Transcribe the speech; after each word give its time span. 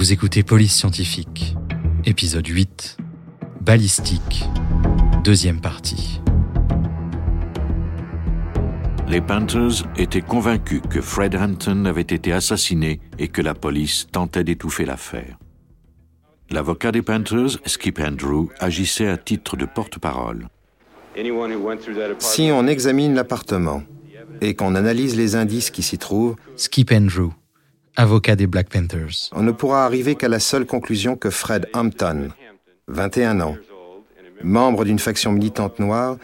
Vous 0.00 0.14
écoutez 0.14 0.42
Police 0.42 0.74
Scientifique, 0.74 1.54
épisode 2.06 2.46
8, 2.46 2.96
Balistique, 3.60 4.44
deuxième 5.22 5.60
partie. 5.60 6.22
Les 9.08 9.20
Panthers 9.20 9.84
étaient 9.98 10.22
convaincus 10.22 10.80
que 10.88 11.02
Fred 11.02 11.36
Hampton 11.36 11.84
avait 11.84 12.00
été 12.00 12.32
assassiné 12.32 13.00
et 13.18 13.28
que 13.28 13.42
la 13.42 13.52
police 13.52 14.06
tentait 14.10 14.42
d'étouffer 14.42 14.86
l'affaire. 14.86 15.36
L'avocat 16.48 16.92
des 16.92 17.02
Panthers, 17.02 17.58
Skip 17.66 18.00
Andrew, 18.00 18.46
agissait 18.58 19.08
à 19.08 19.18
titre 19.18 19.58
de 19.58 19.66
porte-parole. 19.66 20.48
Si 22.20 22.50
on 22.50 22.66
examine 22.66 23.14
l'appartement 23.14 23.82
et 24.40 24.54
qu'on 24.54 24.76
analyse 24.76 25.14
les 25.14 25.36
indices 25.36 25.68
qui 25.68 25.82
s'y 25.82 25.98
trouvent, 25.98 26.36
Skip 26.56 26.90
Andrew, 26.90 27.32
avocat 27.96 28.36
des 28.36 28.46
Black 28.46 28.68
Panthers. 28.68 29.30
on 29.32 29.42
ne 29.42 29.52
pourra 29.52 29.84
arriver 29.84 30.14
qu'à 30.14 30.28
la 30.28 30.40
seule 30.40 30.66
conclusion 30.66 31.16
que 31.16 31.30
Fred 31.30 31.68
Hampton, 31.74 32.28
21 32.88 33.40
ans, 33.40 33.56
membre 34.42 34.84
d'une 34.84 34.98
faction 34.98 35.32
militante 35.32 35.78
noire, 35.78 36.16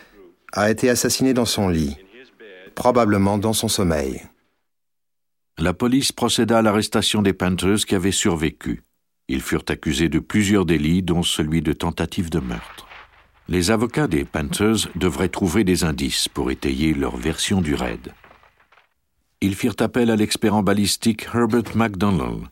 a 0.52 0.70
été 0.70 0.88
assassiné 0.88 1.34
dans 1.34 1.44
son 1.44 1.68
lit, 1.68 1.96
probablement 2.74 3.38
dans 3.38 3.52
son 3.52 3.68
sommeil. 3.68 4.22
La 5.58 5.72
police 5.72 6.12
procéda 6.12 6.58
à 6.58 6.62
l'arrestation 6.62 7.22
des 7.22 7.32
Panthers 7.32 7.86
qui 7.86 7.94
avaient 7.94 8.12
survécu. 8.12 8.82
Ils 9.28 9.40
furent 9.40 9.64
accusés 9.68 10.08
de 10.08 10.18
plusieurs 10.18 10.66
délits, 10.66 11.02
dont 11.02 11.22
celui 11.22 11.62
de 11.62 11.72
tentative 11.72 12.30
de 12.30 12.38
meurtre. 12.38 12.86
Les 13.48 13.70
avocats 13.70 14.06
des 14.06 14.24
Panthers 14.24 14.88
devraient 14.96 15.28
trouver 15.28 15.64
des 15.64 15.84
indices 15.84 16.28
pour 16.28 16.50
étayer 16.50 16.94
leur 16.94 17.16
version 17.16 17.60
du 17.60 17.74
raid. 17.74 18.12
Ils 19.42 19.54
firent 19.54 19.76
appel 19.80 20.10
à 20.10 20.16
l'expert 20.16 20.54
en 20.54 20.62
balistique 20.62 21.26
Herbert 21.34 21.76
McDonald. 21.76 22.44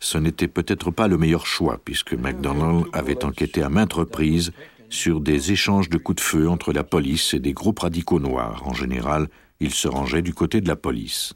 Ce 0.00 0.18
n'était 0.18 0.48
peut-être 0.48 0.90
pas 0.90 1.06
le 1.06 1.16
meilleur 1.16 1.46
choix, 1.46 1.80
puisque 1.84 2.14
McDonald 2.14 2.86
avait 2.92 3.24
enquêté 3.24 3.62
à 3.62 3.68
maintes 3.68 3.92
reprises 3.92 4.52
sur 4.90 5.20
des 5.20 5.52
échanges 5.52 5.88
de 5.88 5.96
coups 5.96 6.16
de 6.16 6.20
feu 6.20 6.48
entre 6.48 6.72
la 6.72 6.82
police 6.82 7.34
et 7.34 7.38
des 7.38 7.52
groupes 7.52 7.78
radicaux 7.78 8.18
noirs. 8.18 8.66
En 8.66 8.74
général, 8.74 9.28
il 9.60 9.72
se 9.72 9.86
rangeait 9.86 10.22
du 10.22 10.34
côté 10.34 10.60
de 10.60 10.68
la 10.68 10.76
police. 10.76 11.34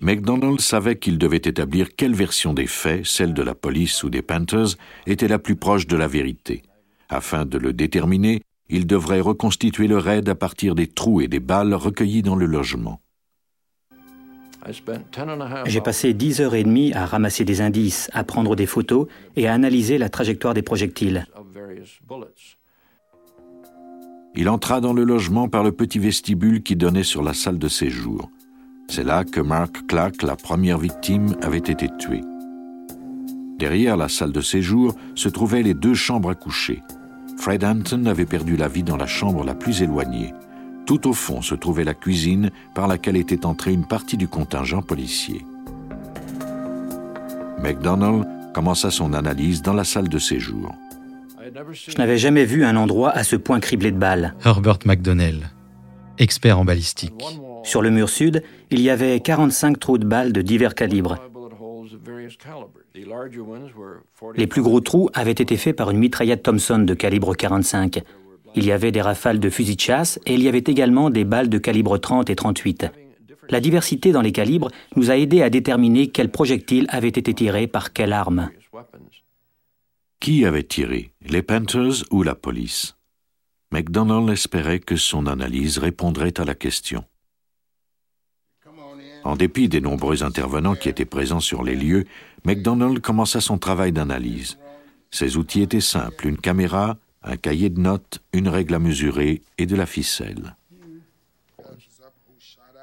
McDonald 0.00 0.60
savait 0.60 0.98
qu'il 0.98 1.18
devait 1.18 1.36
établir 1.36 1.94
quelle 1.94 2.14
version 2.14 2.54
des 2.54 2.66
faits, 2.66 3.04
celle 3.04 3.34
de 3.34 3.42
la 3.42 3.54
police 3.54 4.02
ou 4.02 4.10
des 4.10 4.22
Panthers, 4.22 4.76
était 5.06 5.28
la 5.28 5.38
plus 5.38 5.56
proche 5.56 5.86
de 5.86 5.96
la 5.96 6.08
vérité. 6.08 6.62
Afin 7.08 7.44
de 7.44 7.58
le 7.58 7.72
déterminer, 7.72 8.40
il 8.68 8.86
devrait 8.86 9.20
reconstituer 9.20 9.86
le 9.86 9.98
raid 9.98 10.28
à 10.28 10.34
partir 10.34 10.74
des 10.74 10.86
trous 10.86 11.20
et 11.20 11.28
des 11.28 11.40
balles 11.40 11.74
recueillis 11.74 12.22
dans 12.22 12.36
le 12.36 12.46
logement. 12.46 13.00
J'ai 15.66 15.80
passé 15.80 16.14
10 16.14 16.40
heures 16.40 16.54
et 16.54 16.64
demie 16.64 16.92
à 16.92 17.06
ramasser 17.06 17.44
des 17.44 17.60
indices, 17.60 18.10
à 18.12 18.24
prendre 18.24 18.56
des 18.56 18.66
photos 18.66 19.06
et 19.36 19.48
à 19.48 19.54
analyser 19.54 19.98
la 19.98 20.08
trajectoire 20.08 20.52
des 20.52 20.62
projectiles. 20.62 21.26
Il 24.34 24.48
entra 24.48 24.80
dans 24.80 24.92
le 24.92 25.04
logement 25.04 25.48
par 25.48 25.64
le 25.64 25.72
petit 25.72 25.98
vestibule 25.98 26.62
qui 26.62 26.76
donnait 26.76 27.02
sur 27.02 27.22
la 27.22 27.34
salle 27.34 27.58
de 27.58 27.68
séjour. 27.68 28.30
C'est 28.88 29.04
là 29.04 29.24
que 29.24 29.40
Mark 29.40 29.86
Clark, 29.86 30.22
la 30.22 30.36
première 30.36 30.78
victime, 30.78 31.36
avait 31.42 31.58
été 31.58 31.88
tué. 31.98 32.20
Derrière 33.58 33.96
la 33.96 34.08
salle 34.08 34.32
de 34.32 34.40
séjour 34.40 34.94
se 35.14 35.28
trouvaient 35.28 35.62
les 35.62 35.74
deux 35.74 35.94
chambres 35.94 36.30
à 36.30 36.34
coucher. 36.34 36.82
Fred 37.38 37.62
Hampton 37.62 38.06
avait 38.06 38.26
perdu 38.26 38.56
la 38.56 38.68
vie 38.68 38.82
dans 38.82 38.96
la 38.96 39.06
chambre 39.06 39.44
la 39.44 39.54
plus 39.54 39.82
éloignée. 39.82 40.34
Tout 40.86 41.08
au 41.08 41.12
fond 41.12 41.40
se 41.40 41.54
trouvait 41.54 41.84
la 41.84 41.94
cuisine 41.94 42.50
par 42.74 42.88
laquelle 42.88 43.16
était 43.16 43.46
entrée 43.46 43.72
une 43.72 43.86
partie 43.86 44.16
du 44.16 44.26
contingent 44.26 44.82
policier. 44.82 45.44
McDonald 47.62 48.26
commença 48.52 48.90
son 48.90 49.12
analyse 49.12 49.62
dans 49.62 49.72
la 49.72 49.84
salle 49.84 50.08
de 50.08 50.18
séjour. 50.18 50.74
Je 51.72 51.96
n'avais 51.96 52.18
jamais 52.18 52.44
vu 52.44 52.64
un 52.64 52.76
endroit 52.76 53.10
à 53.10 53.22
ce 53.22 53.36
point 53.36 53.60
criblé 53.60 53.92
de 53.92 53.98
balles. 53.98 54.34
Herbert 54.44 54.80
McDonnell, 54.84 55.50
expert 56.18 56.58
en 56.58 56.64
balistique. 56.64 57.14
Sur 57.62 57.82
le 57.82 57.90
mur 57.90 58.08
sud, 58.08 58.42
il 58.70 58.80
y 58.80 58.90
avait 58.90 59.20
45 59.20 59.78
trous 59.78 59.98
de 59.98 60.06
balles 60.06 60.32
de 60.32 60.42
divers 60.42 60.74
calibres. 60.74 61.16
Les 64.34 64.46
plus 64.46 64.62
gros 64.62 64.80
trous 64.80 65.08
avaient 65.14 65.30
été 65.32 65.56
faits 65.56 65.76
par 65.76 65.90
une 65.90 65.98
mitraillette 65.98 66.42
Thompson 66.42 66.78
de 66.78 66.94
calibre 66.94 67.34
45. 67.34 68.02
Il 68.54 68.64
y 68.64 68.72
avait 68.72 68.92
des 68.92 69.00
rafales 69.00 69.40
de 69.40 69.50
fusils 69.50 69.76
de 69.76 69.80
chasse 69.80 70.18
et 70.26 70.34
il 70.34 70.42
y 70.42 70.48
avait 70.48 70.58
également 70.58 71.10
des 71.10 71.24
balles 71.24 71.48
de 71.48 71.58
calibre 71.58 71.98
30 71.98 72.30
et 72.30 72.36
38. 72.36 72.86
La 73.50 73.60
diversité 73.60 74.12
dans 74.12 74.20
les 74.20 74.32
calibres 74.32 74.70
nous 74.96 75.10
a 75.10 75.16
aidé 75.16 75.42
à 75.42 75.50
déterminer 75.50 76.08
quel 76.08 76.30
projectile 76.30 76.86
avait 76.90 77.08
été 77.08 77.32
tiré 77.32 77.66
par 77.66 77.92
quelle 77.92 78.12
arme. 78.12 78.50
Qui 80.20 80.44
avait 80.44 80.64
tiré, 80.64 81.12
les 81.22 81.42
Panthers 81.42 82.04
ou 82.10 82.22
la 82.22 82.34
police? 82.34 82.96
McDonald 83.70 84.28
espérait 84.30 84.80
que 84.80 84.96
son 84.96 85.26
analyse 85.26 85.78
répondrait 85.78 86.38
à 86.38 86.44
la 86.44 86.54
question. 86.54 87.04
En 89.28 89.36
dépit 89.36 89.68
des 89.68 89.82
nombreux 89.82 90.22
intervenants 90.22 90.74
qui 90.74 90.88
étaient 90.88 91.04
présents 91.04 91.38
sur 91.38 91.62
les 91.62 91.76
lieux, 91.76 92.06
McDonald 92.46 92.98
commença 93.02 93.42
son 93.42 93.58
travail 93.58 93.92
d'analyse. 93.92 94.56
Ses 95.10 95.36
outils 95.36 95.60
étaient 95.60 95.82
simples, 95.82 96.28
une 96.28 96.38
caméra, 96.38 96.96
un 97.22 97.36
cahier 97.36 97.68
de 97.68 97.78
notes, 97.78 98.22
une 98.32 98.48
règle 98.48 98.72
à 98.72 98.78
mesurer 98.78 99.42
et 99.58 99.66
de 99.66 99.76
la 99.76 99.84
ficelle. 99.84 100.56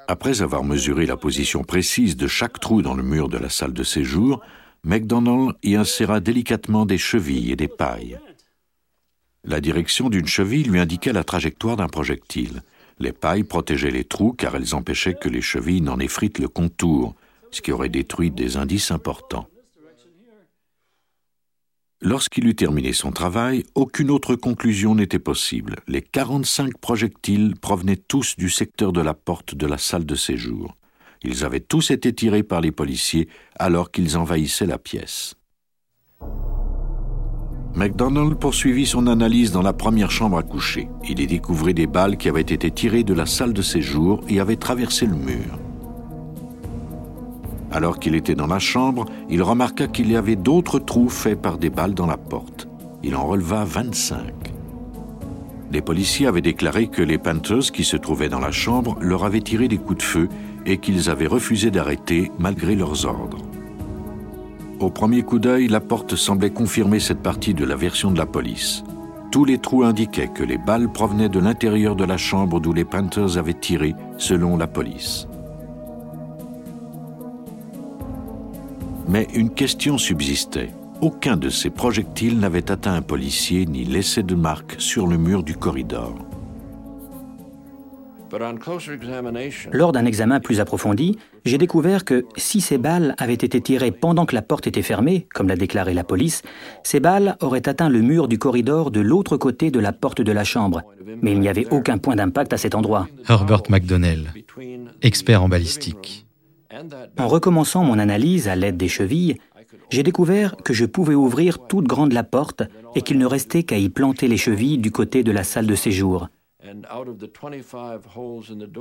Après 0.06 0.40
avoir 0.40 0.62
mesuré 0.62 1.04
la 1.04 1.16
position 1.16 1.64
précise 1.64 2.16
de 2.16 2.28
chaque 2.28 2.60
trou 2.60 2.80
dans 2.80 2.94
le 2.94 3.02
mur 3.02 3.28
de 3.28 3.38
la 3.38 3.48
salle 3.48 3.72
de 3.72 3.82
séjour, 3.82 4.40
McDonald 4.84 5.56
y 5.64 5.74
inséra 5.74 6.20
délicatement 6.20 6.86
des 6.86 6.96
chevilles 6.96 7.50
et 7.50 7.56
des 7.56 7.66
pailles. 7.66 8.20
La 9.42 9.60
direction 9.60 10.10
d'une 10.10 10.28
cheville 10.28 10.68
lui 10.70 10.78
indiquait 10.78 11.12
la 11.12 11.24
trajectoire 11.24 11.76
d'un 11.76 11.88
projectile. 11.88 12.62
Les 12.98 13.12
pailles 13.12 13.44
protégeaient 13.44 13.90
les 13.90 14.04
trous 14.04 14.32
car 14.32 14.56
elles 14.56 14.74
empêchaient 14.74 15.14
que 15.14 15.28
les 15.28 15.42
chevilles 15.42 15.82
n'en 15.82 15.98
effritent 15.98 16.38
le 16.38 16.48
contour, 16.48 17.14
ce 17.50 17.60
qui 17.60 17.72
aurait 17.72 17.88
détruit 17.88 18.30
des 18.30 18.56
indices 18.56 18.90
importants. 18.90 19.48
Lorsqu'il 22.02 22.46
eut 22.46 22.54
terminé 22.54 22.92
son 22.92 23.10
travail, 23.10 23.64
aucune 23.74 24.10
autre 24.10 24.36
conclusion 24.36 24.94
n'était 24.94 25.18
possible. 25.18 25.76
Les 25.88 26.02
45 26.02 26.76
projectiles 26.78 27.54
provenaient 27.60 27.96
tous 27.96 28.36
du 28.36 28.50
secteur 28.50 28.92
de 28.92 29.00
la 29.00 29.14
porte 29.14 29.54
de 29.54 29.66
la 29.66 29.78
salle 29.78 30.04
de 30.04 30.14
séjour. 30.14 30.76
Ils 31.22 31.44
avaient 31.44 31.60
tous 31.60 31.90
été 31.90 32.14
tirés 32.14 32.42
par 32.42 32.60
les 32.60 32.70
policiers 32.70 33.28
alors 33.58 33.90
qu'ils 33.90 34.18
envahissaient 34.18 34.66
la 34.66 34.78
pièce. 34.78 35.34
McDonald 37.76 38.36
poursuivit 38.36 38.86
son 38.86 39.06
analyse 39.06 39.52
dans 39.52 39.60
la 39.60 39.74
première 39.74 40.10
chambre 40.10 40.38
à 40.38 40.42
coucher. 40.42 40.88
Il 41.06 41.20
y 41.20 41.26
découvrit 41.26 41.74
des 41.74 41.86
balles 41.86 42.16
qui 42.16 42.30
avaient 42.30 42.40
été 42.40 42.70
tirées 42.70 43.04
de 43.04 43.12
la 43.12 43.26
salle 43.26 43.52
de 43.52 43.60
séjour 43.60 44.22
et 44.30 44.40
avaient 44.40 44.56
traversé 44.56 45.04
le 45.04 45.14
mur. 45.14 45.58
Alors 47.70 47.98
qu'il 47.98 48.14
était 48.14 48.34
dans 48.34 48.46
la 48.46 48.60
chambre, 48.60 49.04
il 49.28 49.42
remarqua 49.42 49.88
qu'il 49.88 50.10
y 50.10 50.16
avait 50.16 50.36
d'autres 50.36 50.78
trous 50.78 51.10
faits 51.10 51.38
par 51.38 51.58
des 51.58 51.68
balles 51.68 51.92
dans 51.92 52.06
la 52.06 52.16
porte. 52.16 52.66
Il 53.02 53.14
en 53.14 53.26
releva 53.26 53.66
25. 53.66 54.20
Les 55.70 55.82
policiers 55.82 56.26
avaient 56.26 56.40
déclaré 56.40 56.86
que 56.86 57.02
les 57.02 57.18
Panthers 57.18 57.72
qui 57.74 57.84
se 57.84 57.98
trouvaient 57.98 58.30
dans 58.30 58.40
la 58.40 58.52
chambre 58.52 58.96
leur 59.02 59.22
avaient 59.22 59.42
tiré 59.42 59.68
des 59.68 59.76
coups 59.76 59.98
de 59.98 60.02
feu 60.02 60.28
et 60.64 60.78
qu'ils 60.78 61.10
avaient 61.10 61.26
refusé 61.26 61.70
d'arrêter 61.70 62.32
malgré 62.38 62.74
leurs 62.74 63.04
ordres. 63.04 63.42
Au 64.78 64.90
premier 64.90 65.22
coup 65.22 65.38
d'œil, 65.38 65.68
la 65.68 65.80
porte 65.80 66.16
semblait 66.16 66.50
confirmer 66.50 67.00
cette 67.00 67.22
partie 67.22 67.54
de 67.54 67.64
la 67.64 67.76
version 67.76 68.10
de 68.10 68.18
la 68.18 68.26
police. 68.26 68.84
Tous 69.32 69.46
les 69.46 69.58
trous 69.58 69.84
indiquaient 69.84 70.28
que 70.28 70.42
les 70.42 70.58
balles 70.58 70.92
provenaient 70.92 71.30
de 71.30 71.38
l'intérieur 71.38 71.96
de 71.96 72.04
la 72.04 72.18
chambre 72.18 72.60
d'où 72.60 72.74
les 72.74 72.84
Panthers 72.84 73.38
avaient 73.38 73.54
tiré, 73.54 73.94
selon 74.18 74.56
la 74.58 74.66
police. 74.66 75.28
Mais 79.08 79.26
une 79.34 79.50
question 79.50 79.96
subsistait. 79.96 80.70
Aucun 81.00 81.36
de 81.36 81.48
ces 81.48 81.70
projectiles 81.70 82.38
n'avait 82.38 82.70
atteint 82.70 82.94
un 82.94 83.02
policier 83.02 83.64
ni 83.64 83.84
laissé 83.84 84.22
de 84.22 84.34
marque 84.34 84.76
sur 84.78 85.06
le 85.06 85.16
mur 85.16 85.42
du 85.42 85.56
corridor. 85.56 86.14
Lors 89.72 89.92
d'un 89.92 90.04
examen 90.04 90.40
plus 90.40 90.60
approfondi, 90.60 91.18
j'ai 91.44 91.58
découvert 91.58 92.04
que 92.04 92.24
si 92.36 92.60
ces 92.60 92.78
balles 92.78 93.14
avaient 93.18 93.34
été 93.34 93.60
tirées 93.60 93.92
pendant 93.92 94.26
que 94.26 94.34
la 94.34 94.42
porte 94.42 94.66
était 94.66 94.82
fermée, 94.82 95.26
comme 95.34 95.48
l'a 95.48 95.56
déclaré 95.56 95.94
la 95.94 96.04
police, 96.04 96.42
ces 96.82 97.00
balles 97.00 97.36
auraient 97.40 97.68
atteint 97.68 97.88
le 97.88 98.02
mur 98.02 98.28
du 98.28 98.38
corridor 98.38 98.90
de 98.90 99.00
l'autre 99.00 99.36
côté 99.36 99.70
de 99.70 99.78
la 99.78 99.92
porte 99.92 100.20
de 100.20 100.32
la 100.32 100.44
chambre. 100.44 100.82
Mais 101.22 101.32
il 101.32 101.40
n'y 101.40 101.48
avait 101.48 101.66
aucun 101.70 101.98
point 101.98 102.16
d'impact 102.16 102.52
à 102.52 102.56
cet 102.56 102.74
endroit. 102.74 103.08
Herbert 103.28 103.62
McDonnell, 103.68 104.32
expert 105.02 105.42
en 105.42 105.48
balistique. 105.48 106.26
En 107.18 107.28
recommençant 107.28 107.84
mon 107.84 107.98
analyse 107.98 108.48
à 108.48 108.56
l'aide 108.56 108.76
des 108.76 108.88
chevilles, 108.88 109.36
j'ai 109.90 110.02
découvert 110.02 110.56
que 110.56 110.74
je 110.74 110.84
pouvais 110.84 111.14
ouvrir 111.14 111.58
toute 111.66 111.86
grande 111.86 112.12
la 112.12 112.24
porte 112.24 112.62
et 112.94 113.02
qu'il 113.02 113.18
ne 113.18 113.26
restait 113.26 113.62
qu'à 113.62 113.78
y 113.78 113.88
planter 113.88 114.28
les 114.28 114.36
chevilles 114.36 114.78
du 114.78 114.90
côté 114.90 115.22
de 115.22 115.32
la 115.32 115.44
salle 115.44 115.66
de 115.66 115.74
séjour. 115.74 116.28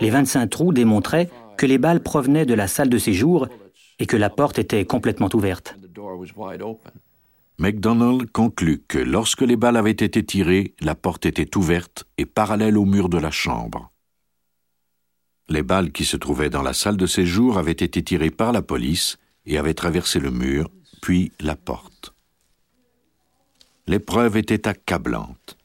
Les 0.02 0.10
25 0.10 0.48
trous 0.48 0.74
démontraient 0.74 1.30
que 1.58 1.66
les 1.66 1.78
balles 1.78 2.02
provenaient 2.02 2.46
de 2.46 2.54
la 2.54 2.68
salle 2.68 2.90
de 2.90 2.98
séjour 2.98 3.48
et 4.00 4.06
que 4.06 4.18
la 4.18 4.30
porte 4.30 4.60
était 4.60 4.86
complètement 4.86 5.30
ouverte. 5.34 5.76
McDonald 7.58 8.30
conclut 8.32 8.84
que 8.88 8.98
lorsque 8.98 9.42
les 9.42 9.56
balles 9.56 9.78
avaient 9.78 9.92
été 9.92 10.24
tirées, 10.26 10.74
la 10.82 10.96
porte 10.96 11.26
était 11.26 11.56
ouverte 11.56 12.06
et 12.18 12.26
parallèle 12.26 12.78
au 12.78 12.86
mur 12.86 13.08
de 13.08 13.18
la 13.18 13.32
chambre. 13.32 13.92
Les 15.48 15.64
balles 15.64 15.92
qui 15.92 16.06
se 16.06 16.18
trouvaient 16.18 16.50
dans 16.50 16.64
la 16.64 16.74
salle 16.74 16.98
de 16.98 17.06
séjour 17.06 17.58
avaient 17.58 17.72
été 17.72 18.04
tirées 18.04 18.32
par 18.32 18.52
la 18.52 18.62
police 18.62 19.18
et 19.46 19.58
avaient 19.58 19.76
traversé 19.76 20.20
le 20.20 20.32
mur, 20.32 20.70
puis 21.02 21.32
la 21.40 21.56
porte. 21.56 22.14
L'épreuve 23.88 24.38
était 24.38 24.68
accablante. 24.68 25.58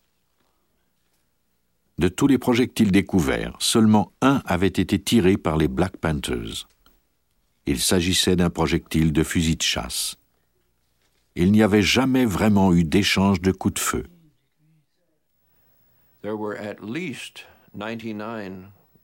De 2.00 2.08
tous 2.08 2.26
les 2.26 2.38
projectiles 2.38 2.92
découverts, 2.92 3.54
seulement 3.58 4.10
un 4.22 4.40
avait 4.46 4.68
été 4.68 4.98
tiré 4.98 5.36
par 5.36 5.58
les 5.58 5.68
Black 5.68 5.98
Panthers. 5.98 6.66
Il 7.66 7.78
s'agissait 7.78 8.36
d'un 8.36 8.48
projectile 8.48 9.12
de 9.12 9.22
fusil 9.22 9.56
de 9.56 9.62
chasse. 9.62 10.16
Il 11.36 11.52
n'y 11.52 11.62
avait 11.62 11.82
jamais 11.82 12.24
vraiment 12.24 12.72
eu 12.72 12.84
d'échange 12.84 13.42
de 13.42 13.52
coups 13.52 13.74
de 13.74 13.78
feu. 13.80 14.04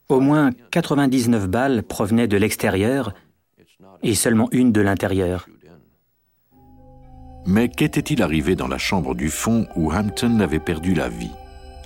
Au 0.09 0.19
moins 0.19 0.49
99 0.71 1.47
balles 1.47 1.83
provenaient 1.83 2.27
de 2.27 2.37
l'extérieur 2.37 3.13
et 4.01 4.15
seulement 4.15 4.49
une 4.51 4.71
de 4.71 4.81
l'intérieur. 4.81 5.47
Mais 7.45 7.69
qu'était-il 7.69 8.23
arrivé 8.23 8.55
dans 8.55 8.67
la 8.67 8.79
chambre 8.79 9.13
du 9.13 9.29
fond 9.29 9.67
où 9.75 9.91
Hampton 9.93 10.39
avait 10.39 10.59
perdu 10.59 10.95
la 10.95 11.09
vie? 11.09 11.29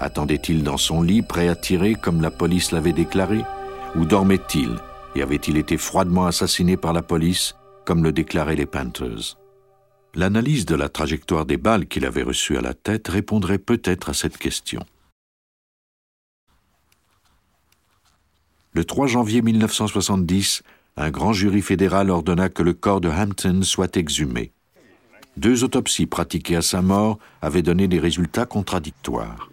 Attendait-il 0.02 0.64
dans 0.64 0.78
son 0.78 1.04
lit, 1.04 1.22
prêt 1.22 1.48
à 1.48 1.56
tirer 1.56 1.94
comme 1.94 2.22
la 2.22 2.32
police 2.32 2.72
l'avait 2.72 2.92
déclaré? 2.92 3.46
Ou 3.96 4.06
dormait-il 4.06 4.80
et 5.14 5.22
avait-il 5.22 5.58
été 5.58 5.78
froidement 5.78 6.26
assassiné 6.26 6.76
par 6.76 6.92
la 6.92 7.04
police, 7.04 7.54
comme 7.86 8.04
le 8.04 8.12
déclaraient 8.12 8.56
les 8.56 8.66
Panthers 8.66 9.38
L'analyse 10.16 10.66
de 10.66 10.74
la 10.74 10.90
trajectoire 10.90 11.46
des 11.46 11.58
balles 11.58 11.86
qu'il 11.86 12.08
avait 12.08 12.24
reçues 12.24 12.58
à 12.58 12.62
la 12.62 12.74
tête 12.74 13.10
répondrait 13.10 13.60
peut-être 13.60 14.10
à 14.10 14.16
cette 14.16 14.40
question. 14.40 14.84
Le 18.74 18.84
3 18.84 19.06
janvier 19.06 19.44
1970, 19.44 20.64
un 20.98 21.12
grand 21.12 21.34
jury 21.34 21.62
fédéral 21.62 22.10
ordonna 22.10 22.50
que 22.50 22.64
le 22.64 22.74
corps 22.74 23.02
de 23.02 23.10
Hampton 23.10 23.62
soit 23.62 23.96
exhumé. 23.98 24.52
Deux 25.38 25.64
autopsies 25.64 26.08
pratiquées 26.08 26.56
à 26.56 26.64
sa 26.64 26.82
mort 26.82 27.20
avaient 27.44 27.62
donné 27.62 27.88
des 27.88 28.00
résultats 28.00 28.48
contradictoires. 28.48 29.51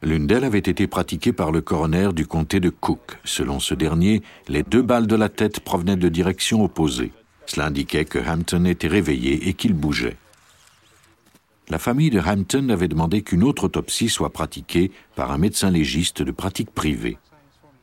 L'une 0.00 0.28
d'elles 0.28 0.44
avait 0.44 0.58
été 0.58 0.86
pratiquée 0.86 1.32
par 1.32 1.50
le 1.50 1.60
coroner 1.60 2.10
du 2.12 2.26
comté 2.26 2.60
de 2.60 2.70
Cook. 2.70 3.18
Selon 3.24 3.58
ce 3.58 3.74
dernier, 3.74 4.22
les 4.46 4.62
deux 4.62 4.82
balles 4.82 5.08
de 5.08 5.16
la 5.16 5.28
tête 5.28 5.60
provenaient 5.60 5.96
de 5.96 6.08
directions 6.08 6.62
opposées. 6.62 7.12
Cela 7.46 7.66
indiquait 7.66 8.04
que 8.04 8.18
Hampton 8.18 8.64
était 8.64 8.88
réveillé 8.88 9.48
et 9.48 9.54
qu'il 9.54 9.74
bougeait. 9.74 10.16
La 11.68 11.78
famille 11.78 12.10
de 12.10 12.20
Hampton 12.20 12.68
avait 12.68 12.88
demandé 12.88 13.22
qu'une 13.22 13.42
autre 13.42 13.64
autopsie 13.64 14.08
soit 14.08 14.32
pratiquée 14.32 14.92
par 15.16 15.32
un 15.32 15.38
médecin 15.38 15.70
légiste 15.70 16.22
de 16.22 16.30
pratique 16.30 16.70
privée. 16.70 17.18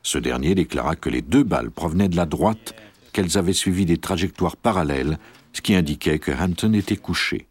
Ce 0.02 0.18
dernier 0.18 0.56
déclara 0.56 0.96
que 0.96 1.10
les 1.10 1.22
deux 1.22 1.44
balles 1.44 1.70
provenaient 1.70 2.10
de 2.10 2.16
la 2.16 2.26
droite, 2.26 2.76
qu'elles 3.12 3.38
avaient 3.38 3.54
suivi 3.54 3.86
des 3.86 3.98
trajectoires 3.98 4.56
parallèles, 4.56 5.20
ce 5.52 5.62
qui 5.62 5.76
indiquait 5.76 6.20
que 6.20 6.32
Hampton 6.32 6.74
était 6.74 6.96
couché. 6.96 7.48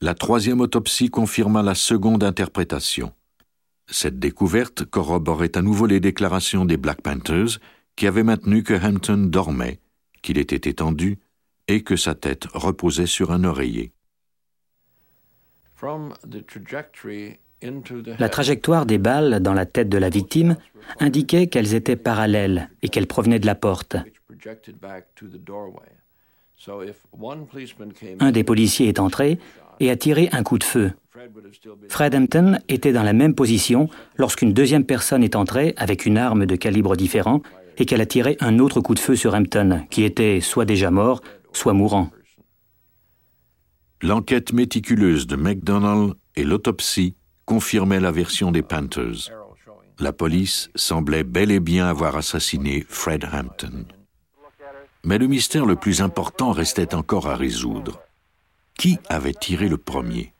La 0.00 0.14
troisième 0.14 0.60
autopsie 0.60 1.10
confirma 1.10 1.62
la 1.62 1.74
seconde 1.74 2.24
interprétation. 2.24 3.12
Cette 3.86 4.18
découverte 4.18 4.84
corroborait 4.84 5.56
à 5.56 5.62
nouveau 5.62 5.86
les 5.86 6.00
déclarations 6.00 6.64
des 6.64 6.76
Black 6.76 7.02
Panthers 7.02 7.58
qui 7.96 8.06
avaient 8.06 8.22
maintenu 8.22 8.62
que 8.62 8.74
Hampton 8.74 9.28
dormait, 9.28 9.78
qu'il 10.22 10.38
était 10.38 10.68
étendu 10.68 11.18
et 11.68 11.82
que 11.82 11.96
sa 11.96 12.14
tête 12.14 12.46
reposait 12.52 13.06
sur 13.06 13.30
un 13.30 13.44
oreiller. 13.44 13.92
La 18.18 18.28
trajectoire 18.28 18.86
des 18.86 18.98
balles 18.98 19.40
dans 19.40 19.54
la 19.54 19.66
tête 19.66 19.88
de 19.88 19.98
la 19.98 20.08
victime 20.08 20.56
indiquait 21.00 21.46
qu'elles 21.46 21.74
étaient 21.74 21.96
parallèles 21.96 22.70
et 22.82 22.88
qu'elles 22.88 23.06
provenaient 23.06 23.38
de 23.38 23.46
la 23.46 23.54
porte. 23.54 23.96
Un 28.20 28.32
des 28.32 28.44
policiers 28.44 28.88
est 28.88 28.98
entré 28.98 29.38
et 29.80 29.90
a 29.90 29.96
tiré 29.96 30.28
un 30.32 30.42
coup 30.42 30.58
de 30.58 30.64
feu. 30.64 30.92
Fred 31.88 32.14
Hampton 32.14 32.58
était 32.68 32.92
dans 32.92 33.02
la 33.02 33.12
même 33.12 33.34
position 33.34 33.88
lorsqu'une 34.16 34.52
deuxième 34.52 34.84
personne 34.84 35.22
est 35.22 35.36
entrée 35.36 35.74
avec 35.76 36.06
une 36.06 36.18
arme 36.18 36.46
de 36.46 36.56
calibre 36.56 36.96
différent 36.96 37.40
et 37.78 37.86
qu'elle 37.86 38.00
a 38.00 38.06
tiré 38.06 38.36
un 38.40 38.58
autre 38.58 38.80
coup 38.80 38.94
de 38.94 39.00
feu 39.00 39.16
sur 39.16 39.34
Hampton, 39.34 39.84
qui 39.90 40.04
était 40.04 40.40
soit 40.40 40.64
déjà 40.64 40.90
mort, 40.90 41.22
soit 41.52 41.72
mourant. 41.72 42.10
L'enquête 44.02 44.52
méticuleuse 44.52 45.26
de 45.26 45.36
McDonald 45.36 46.14
et 46.36 46.44
l'autopsie 46.44 47.14
confirmaient 47.46 48.00
la 48.00 48.10
version 48.10 48.52
des 48.52 48.62
Panthers. 48.62 49.30
La 49.98 50.12
police 50.12 50.70
semblait 50.74 51.24
bel 51.24 51.50
et 51.50 51.60
bien 51.60 51.86
avoir 51.86 52.16
assassiné 52.16 52.84
Fred 52.88 53.24
Hampton. 53.32 53.86
Mais 55.04 55.18
le 55.18 55.26
mystère 55.26 55.66
le 55.66 55.76
plus 55.76 56.02
important 56.02 56.52
restait 56.52 56.94
encore 56.94 57.28
à 57.28 57.36
résoudre. 57.36 58.00
Qui 58.76 58.98
avait 59.08 59.34
tiré 59.34 59.68
le 59.68 59.78
premier? 59.78 60.32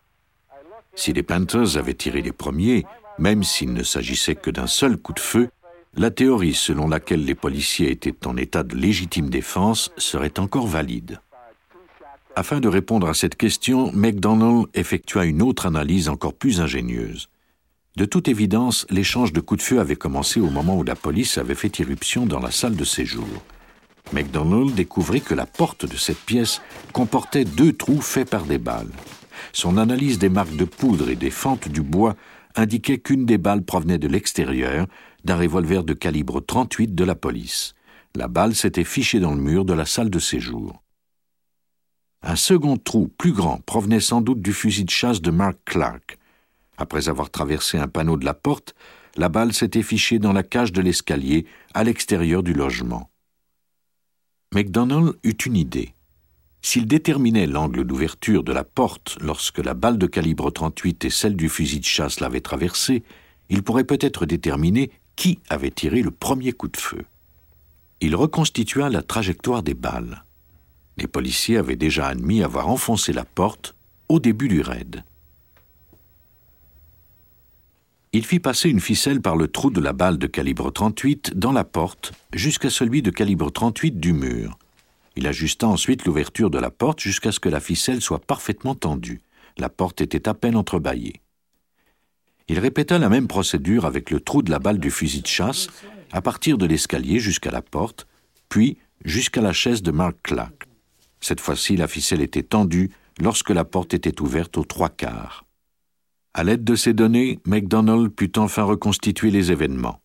Si 0.95 1.13
les 1.13 1.23
Panthers 1.23 1.77
avaient 1.77 1.95
tiré 1.95 2.21
les 2.21 2.33
premiers, 2.33 2.85
même 3.19 3.43
s'il 3.43 3.73
ne 3.73 3.83
s'agissait 3.83 4.35
que 4.35 4.51
d'un 4.51 4.67
seul 4.67 4.97
coup 4.97 5.13
de 5.13 5.21
feu, 5.21 5.51
la 5.97 6.11
théorie 6.11 6.55
selon 6.55 6.89
laquelle 6.89 7.25
les 7.25 7.37
policiers 7.37 7.91
étaient 7.91 8.27
en 8.27 8.37
état 8.37 8.65
de 8.65 8.77
légitime 8.77 9.31
défense 9.31 9.93
serait 9.97 10.39
encore 10.39 10.67
valide. 10.67 11.21
Afin 12.37 12.59
de 12.59 12.69
répondre 12.69 13.09
à 13.09 13.15
cette 13.15 13.37
question, 13.37 13.93
McDonald 13.93 14.67
effectua 14.75 15.25
une 15.25 15.41
autre 15.41 15.67
analyse 15.67 16.09
encore 16.09 16.35
plus 16.35 16.61
ingénieuse. 16.61 17.29
De 17.97 18.05
toute 18.05 18.27
évidence, 18.27 18.87
l'échange 18.91 19.33
de 19.33 19.41
coups 19.41 19.61
de 19.61 19.65
feu 19.65 19.79
avait 19.79 19.95
commencé 19.95 20.41
au 20.41 20.51
moment 20.51 20.77
où 20.77 20.83
la 20.83 20.97
police 20.97 21.39
avait 21.39 21.55
fait 21.55 21.79
irruption 21.79 22.27
dans 22.27 22.41
la 22.41 22.51
salle 22.51 22.75
de 22.75 22.85
séjour. 22.85 23.29
McDonald 24.12 24.75
découvrit 24.75 25.23
que 25.23 25.35
la 25.35 25.47
porte 25.47 25.87
de 25.87 25.97
cette 25.97 26.21
pièce 26.21 26.61
comportait 26.93 27.45
deux 27.45 27.73
trous 27.73 28.01
faits 28.01 28.29
par 28.29 28.45
des 28.45 28.59
balles. 28.59 28.93
Son 29.53 29.79
analyse 29.79 30.19
des 30.19 30.29
marques 30.29 30.56
de 30.56 30.65
poudre 30.65 31.11
et 31.11 31.17
des 31.17 31.31
fentes 31.31 31.69
du 31.69 31.83
bois 31.83 32.15
indiquait 32.55 32.99
qu'une 32.99 33.27
des 33.27 33.39
balles 33.39 33.65
provenait 33.65 33.99
de 33.99 34.09
l'extérieur, 34.09 34.87
d'un 35.25 35.37
revolver 35.37 35.85
de 35.85 35.95
calibre 35.95 36.41
38 36.41 36.95
de 36.95 37.05
la 37.05 37.15
police. 37.15 37.75
La 38.15 38.29
balle 38.29 38.55
s'était 38.55 38.85
fichée 38.85 39.21
dans 39.21 39.35
le 39.35 39.40
mur 39.40 39.64
de 39.64 39.73
la 39.73 39.87
salle 39.87 40.11
de 40.11 40.19
séjour. 40.19 40.83
Un 42.23 42.37
second 42.37 42.76
trou 42.76 43.09
plus 43.19 43.33
grand 43.33 43.61
provenait 43.67 44.00
sans 44.00 44.21
doute 44.21 44.40
du 44.40 44.52
fusil 44.52 44.85
de 44.85 44.90
chasse 44.90 45.21
de 45.21 45.31
Mark 45.31 45.57
Clark. 45.64 46.19
Après 46.78 47.09
avoir 47.09 47.31
traversé 47.31 47.78
un 47.78 47.88
panneau 47.88 48.17
de 48.17 48.25
la 48.25 48.35
porte, 48.35 48.75
la 49.17 49.28
balle 49.28 49.52
s'était 49.52 49.83
fichée 49.83 50.19
dans 50.19 50.33
la 50.33 50.43
cage 50.43 50.73
de 50.73 50.81
l'escalier 50.81 51.47
à 51.75 51.85
l'extérieur 51.85 52.43
du 52.43 52.52
logement. 52.52 53.11
McDonald 54.54 55.14
eut 55.25 55.37
une 55.46 55.56
idée. 55.56 55.94
S'il 56.62 56.87
déterminait 56.87 57.49
l'angle 57.49 57.84
d'ouverture 57.84 58.44
de 58.44 58.52
la 58.52 58.62
porte 58.62 59.18
lorsque 59.20 59.58
la 59.58 59.75
balle 59.75 59.99
de 59.99 60.06
calibre 60.06 60.52
38 60.52 61.04
et 61.04 61.11
celle 61.11 61.34
du 61.34 61.49
fusil 61.49 61.80
de 61.80 61.84
chasse 61.84 62.20
l'avaient 62.20 62.40
traversée, 62.40 63.02
il 63.49 63.64
pourrait 63.64 63.82
peut-être 63.82 64.26
déterminer 64.26 64.92
qui 65.16 65.40
avait 65.49 65.73
tiré 65.73 66.02
le 66.02 66.12
premier 66.12 66.52
coup 66.52 66.68
de 66.68 66.76
feu. 66.76 67.04
Il 68.00 68.14
reconstitua 68.14 68.90
la 68.90 69.02
trajectoire 69.02 69.64
des 69.64 69.75
balles. 69.75 70.23
Les 70.99 71.08
policiers 71.08 71.56
avaient 71.56 71.75
déjà 71.75 72.06
admis 72.06 72.44
avoir 72.44 72.68
enfoncé 72.68 73.12
la 73.12 73.25
porte 73.25 73.75
au 74.08 74.20
début 74.20 74.49
du 74.49 74.61
raid. 74.61 75.02
Il 78.16 78.25
fit 78.25 78.38
passer 78.38 78.68
une 78.68 78.78
ficelle 78.78 79.21
par 79.21 79.35
le 79.35 79.49
trou 79.49 79.71
de 79.71 79.80
la 79.80 79.92
balle 79.92 80.18
de 80.18 80.28
calibre 80.28 80.71
38 80.71 81.37
dans 81.37 81.50
la 81.50 81.64
porte 81.64 82.12
jusqu'à 82.33 82.71
celui 82.71 83.02
de 83.02 83.11
calibre 83.11 83.50
38 83.50 83.99
du 83.99 84.12
mur. 84.12 84.56
Il 85.16 85.26
ajusta 85.26 85.66
ensuite 85.66 86.04
l'ouverture 86.04 86.49
de 86.49 86.61
la 86.61 86.71
porte 86.71 87.00
jusqu'à 87.00 87.33
ce 87.33 87.40
que 87.40 87.49
la 87.49 87.59
ficelle 87.59 88.00
soit 88.00 88.21
parfaitement 88.21 88.76
tendue. 88.76 89.21
La 89.59 89.68
porte 89.68 90.00
était 90.00 90.28
à 90.28 90.35
peine 90.35 90.54
entrebâillée. 90.54 91.23
Il 92.47 92.61
répéta 92.61 93.00
la 93.00 93.09
même 93.09 93.26
procédure 93.26 93.85
avec 93.85 94.12
le 94.12 94.21
trou 94.21 94.42
de 94.42 94.50
la 94.52 94.61
balle 94.61 94.78
du 94.78 94.92
fusil 94.92 95.23
de 95.23 95.26
chasse, 95.26 95.66
à 96.12 96.23
partir 96.23 96.56
de 96.56 96.66
l'escalier 96.66 97.18
jusqu'à 97.18 97.50
la 97.50 97.62
porte, 97.62 98.06
puis 98.49 98.78
jusqu'à 99.04 99.40
la 99.40 99.52
chaise 99.52 99.83
de 99.83 99.90
Mark 99.90 100.14
Clark. 100.23 100.68
Cette 101.21 101.40
fois-ci, 101.40 101.76
la 101.76 101.88
ficelle 101.88 102.23
était 102.23 102.44
tendue 102.44 102.92
lorsque 103.21 103.50
la 103.50 103.64
porte 103.64 103.92
était 103.92 104.23
ouverte 104.23 104.56
aux 104.56 104.64
trois 104.64 104.90
quarts. 104.90 105.44
À 106.37 106.43
l'aide 106.43 106.64
de 106.64 106.75
ces 106.75 106.93
données, 106.93 107.38
McDonald 107.47 108.09
put 108.11 108.33
enfin 108.38 108.64
reconstituer 108.64 109.31
les 109.31 109.53
événements. 109.53 110.00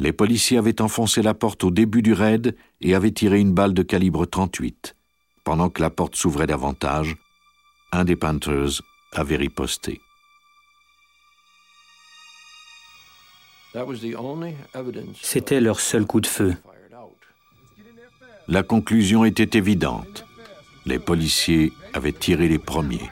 Les 0.00 0.12
policiers 0.12 0.58
avaient 0.58 0.82
enfoncé 0.82 1.22
la 1.22 1.34
porte 1.34 1.62
au 1.62 1.70
début 1.70 2.02
du 2.02 2.12
raid 2.12 2.56
et 2.80 2.96
avaient 2.96 3.12
tiré 3.12 3.38
une 3.38 3.52
balle 3.52 3.74
de 3.74 3.84
calibre 3.84 4.26
38. 4.26 4.96
Pendant 5.44 5.70
que 5.70 5.80
la 5.80 5.90
porte 5.90 6.16
s'ouvrait 6.16 6.48
davantage, 6.48 7.16
un 7.92 8.04
des 8.04 8.16
Panthers 8.16 8.82
avait 9.12 9.36
riposté. 9.36 10.00
C'était 15.22 15.60
leur 15.60 15.78
seul 15.78 16.06
coup 16.06 16.20
de 16.20 16.26
feu. 16.26 16.56
La 18.48 18.64
conclusion 18.64 19.24
était 19.24 19.56
évidente. 19.56 20.24
Les 20.86 20.98
policiers 20.98 21.72
avaient 21.92 22.12
tiré 22.12 22.48
les 22.48 22.58
premiers. 22.58 23.10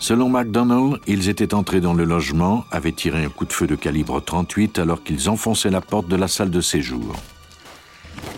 Selon 0.00 0.30
McDonald, 0.30 0.98
ils 1.06 1.28
étaient 1.28 1.52
entrés 1.52 1.82
dans 1.82 1.92
le 1.92 2.04
logement, 2.04 2.64
avaient 2.70 2.90
tiré 2.90 3.22
un 3.22 3.28
coup 3.28 3.44
de 3.44 3.52
feu 3.52 3.66
de 3.66 3.74
calibre 3.76 4.18
38 4.18 4.78
alors 4.78 5.04
qu'ils 5.04 5.28
enfonçaient 5.28 5.70
la 5.70 5.82
porte 5.82 6.08
de 6.08 6.16
la 6.16 6.26
salle 6.26 6.50
de 6.50 6.62
séjour. 6.62 7.14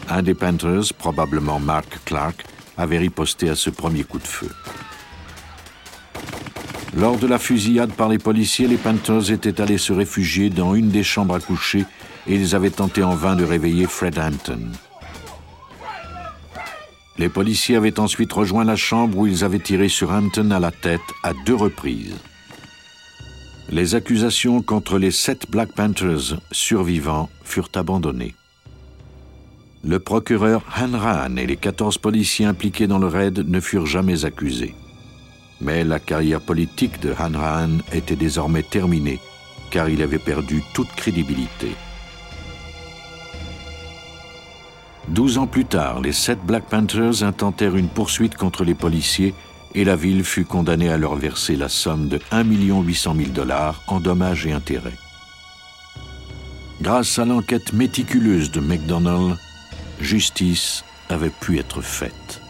Un 0.08 0.22
des 0.22 0.34
Panthers, 0.34 0.92
probablement 0.98 1.60
Mark 1.60 2.00
Clark, 2.04 2.44
avait 2.76 2.98
riposté 2.98 3.48
à 3.48 3.54
ce 3.54 3.70
premier 3.70 4.02
coup 4.02 4.18
de 4.18 4.26
feu. 4.26 4.50
Lors 6.96 7.16
de 7.16 7.28
la 7.28 7.38
fusillade 7.38 7.92
par 7.92 8.08
les 8.08 8.18
policiers, 8.18 8.66
les 8.66 8.76
Panthers 8.76 9.30
étaient 9.30 9.60
allés 9.60 9.78
se 9.78 9.92
réfugier 9.92 10.50
dans 10.50 10.74
une 10.74 10.90
des 10.90 11.04
chambres 11.04 11.36
à 11.36 11.40
coucher 11.40 11.84
et 12.26 12.34
ils 12.34 12.56
avaient 12.56 12.70
tenté 12.70 13.04
en 13.04 13.14
vain 13.14 13.36
de 13.36 13.44
réveiller 13.44 13.86
Fred 13.86 14.18
Hampton. 14.18 14.68
Les 17.18 17.28
policiers 17.28 17.76
avaient 17.76 18.00
ensuite 18.00 18.32
rejoint 18.32 18.64
la 18.64 18.76
chambre 18.76 19.18
où 19.18 19.26
ils 19.26 19.44
avaient 19.44 19.58
tiré 19.58 19.88
sur 19.88 20.10
Hampton 20.12 20.50
à 20.50 20.60
la 20.60 20.70
tête 20.70 21.00
à 21.22 21.32
deux 21.46 21.54
reprises. 21.54 22.16
Les 23.70 23.94
accusations 23.94 24.62
contre 24.62 24.98
les 24.98 25.10
sept 25.10 25.50
Black 25.50 25.72
Panthers 25.72 26.38
survivants 26.50 27.28
furent 27.44 27.70
abandonnées. 27.74 28.34
Le 29.84 29.98
procureur 29.98 30.62
Hanrahan 30.74 31.36
et 31.36 31.46
les 31.46 31.56
14 31.56 31.98
policiers 31.98 32.46
impliqués 32.46 32.86
dans 32.86 32.98
le 32.98 33.08
raid 33.08 33.38
ne 33.48 33.60
furent 33.60 33.86
jamais 33.86 34.24
accusés. 34.24 34.74
Mais 35.60 35.84
la 35.84 35.98
carrière 35.98 36.40
politique 36.40 37.00
de 37.00 37.14
Hanrahan 37.18 37.78
était 37.92 38.16
désormais 38.16 38.62
terminée, 38.62 39.20
car 39.70 39.88
il 39.88 40.02
avait 40.02 40.18
perdu 40.18 40.62
toute 40.74 40.92
crédibilité. 40.94 41.72
Douze 45.08 45.38
ans 45.38 45.46
plus 45.46 45.64
tard, 45.64 46.00
les 46.00 46.12
sept 46.12 46.38
Black 46.44 46.64
Panthers 46.64 47.22
intentèrent 47.22 47.76
une 47.76 47.88
poursuite 47.88 48.36
contre 48.36 48.64
les 48.64 48.74
policiers 48.74 49.34
et 49.74 49.84
la 49.84 49.96
ville 49.96 50.24
fut 50.24 50.44
condamnée 50.44 50.90
à 50.90 50.96
leur 50.96 51.16
verser 51.16 51.56
la 51.56 51.68
somme 51.68 52.08
de 52.08 52.20
1 52.30 52.44
800 52.44 53.14
000 53.16 53.28
dollars 53.30 53.82
en 53.88 54.00
dommages 54.00 54.46
et 54.46 54.52
intérêts. 54.52 54.98
Grâce 56.80 57.18
à 57.18 57.24
l'enquête 57.24 57.72
méticuleuse 57.72 58.50
de 58.50 58.60
McDonald, 58.60 59.36
justice 60.00 60.84
avait 61.08 61.30
pu 61.30 61.58
être 61.58 61.80
faite. 61.80 62.40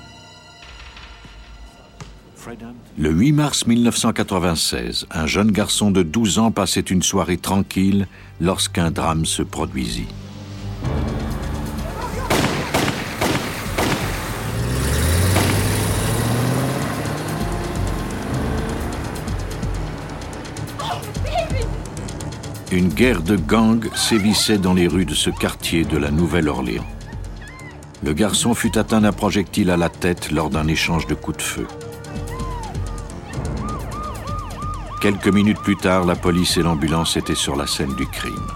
Le 2.99 3.11
8 3.11 3.32
mars 3.32 3.66
1996, 3.66 5.06
un 5.11 5.26
jeune 5.26 5.52
garçon 5.52 5.90
de 5.90 6.02
12 6.02 6.38
ans 6.38 6.50
passait 6.50 6.80
une 6.80 7.02
soirée 7.02 7.37
tranquille 7.37 8.09
lorsqu'un 8.40 8.90
drame 8.90 9.26
se 9.26 9.42
produisit. 9.42 10.09
Une 22.72 22.88
guerre 22.88 23.20
de 23.20 23.36
gangs 23.36 23.86
sévissait 23.94 24.56
dans 24.56 24.72
les 24.72 24.86
rues 24.86 25.04
de 25.04 25.12
ce 25.12 25.28
quartier 25.28 25.84
de 25.84 25.98
la 25.98 26.10
Nouvelle-Orléans. 26.10 26.86
Le 28.02 28.14
garçon 28.14 28.54
fut 28.54 28.78
atteint 28.78 29.02
d'un 29.02 29.12
projectile 29.12 29.70
à 29.70 29.76
la 29.76 29.90
tête 29.90 30.30
lors 30.30 30.48
d'un 30.48 30.66
échange 30.66 31.06
de 31.06 31.12
coups 31.12 31.36
de 31.36 31.42
feu. 31.42 31.66
Quelques 35.02 35.28
minutes 35.28 35.60
plus 35.60 35.76
tard, 35.76 36.06
la 36.06 36.16
police 36.16 36.56
et 36.56 36.62
l'ambulance 36.62 37.18
étaient 37.18 37.34
sur 37.34 37.56
la 37.56 37.66
scène 37.66 37.94
du 37.94 38.06
crime. 38.06 38.46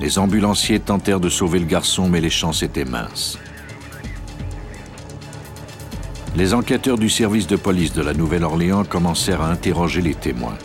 Les 0.00 0.18
ambulanciers 0.18 0.80
tentèrent 0.80 1.20
de 1.20 1.28
sauver 1.28 1.58
le 1.58 1.66
garçon, 1.66 2.08
mais 2.08 2.22
les 2.22 2.30
chances 2.30 2.62
étaient 2.62 2.86
minces. 2.86 3.38
Les 6.34 6.54
enquêteurs 6.54 6.96
du 6.96 7.10
service 7.10 7.46
de 7.46 7.56
police 7.56 7.92
de 7.92 8.00
la 8.00 8.14
Nouvelle-Orléans 8.14 8.84
commencèrent 8.84 9.42
à 9.42 9.50
interroger 9.50 10.00
les 10.00 10.14
témoins. 10.14 10.56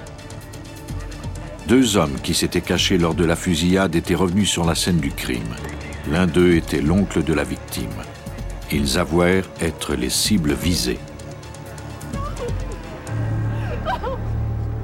Deux 1.68 1.98
hommes 1.98 2.16
qui 2.24 2.34
s'étaient 2.34 2.62
cachés 2.62 2.98
lors 2.98 3.14
de 3.14 3.26
la 3.26 3.36
fusillade 3.36 3.94
étaient 3.96 4.16
revenus 4.16 4.50
sur 4.50 4.64
la 4.64 4.74
scène 4.74 5.02
du 5.02 5.12
crime. 5.12 5.54
L'un 6.10 6.26
d'eux 6.26 6.54
était 6.54 6.80
l'oncle 6.80 7.26
de 7.26 7.34
la 7.34 7.44
victime. 7.44 7.92
Ils 8.72 8.98
avouèrent 8.98 9.50
être 9.60 9.94
les 9.94 10.10
cibles 10.10 10.54
visées. 10.54 11.00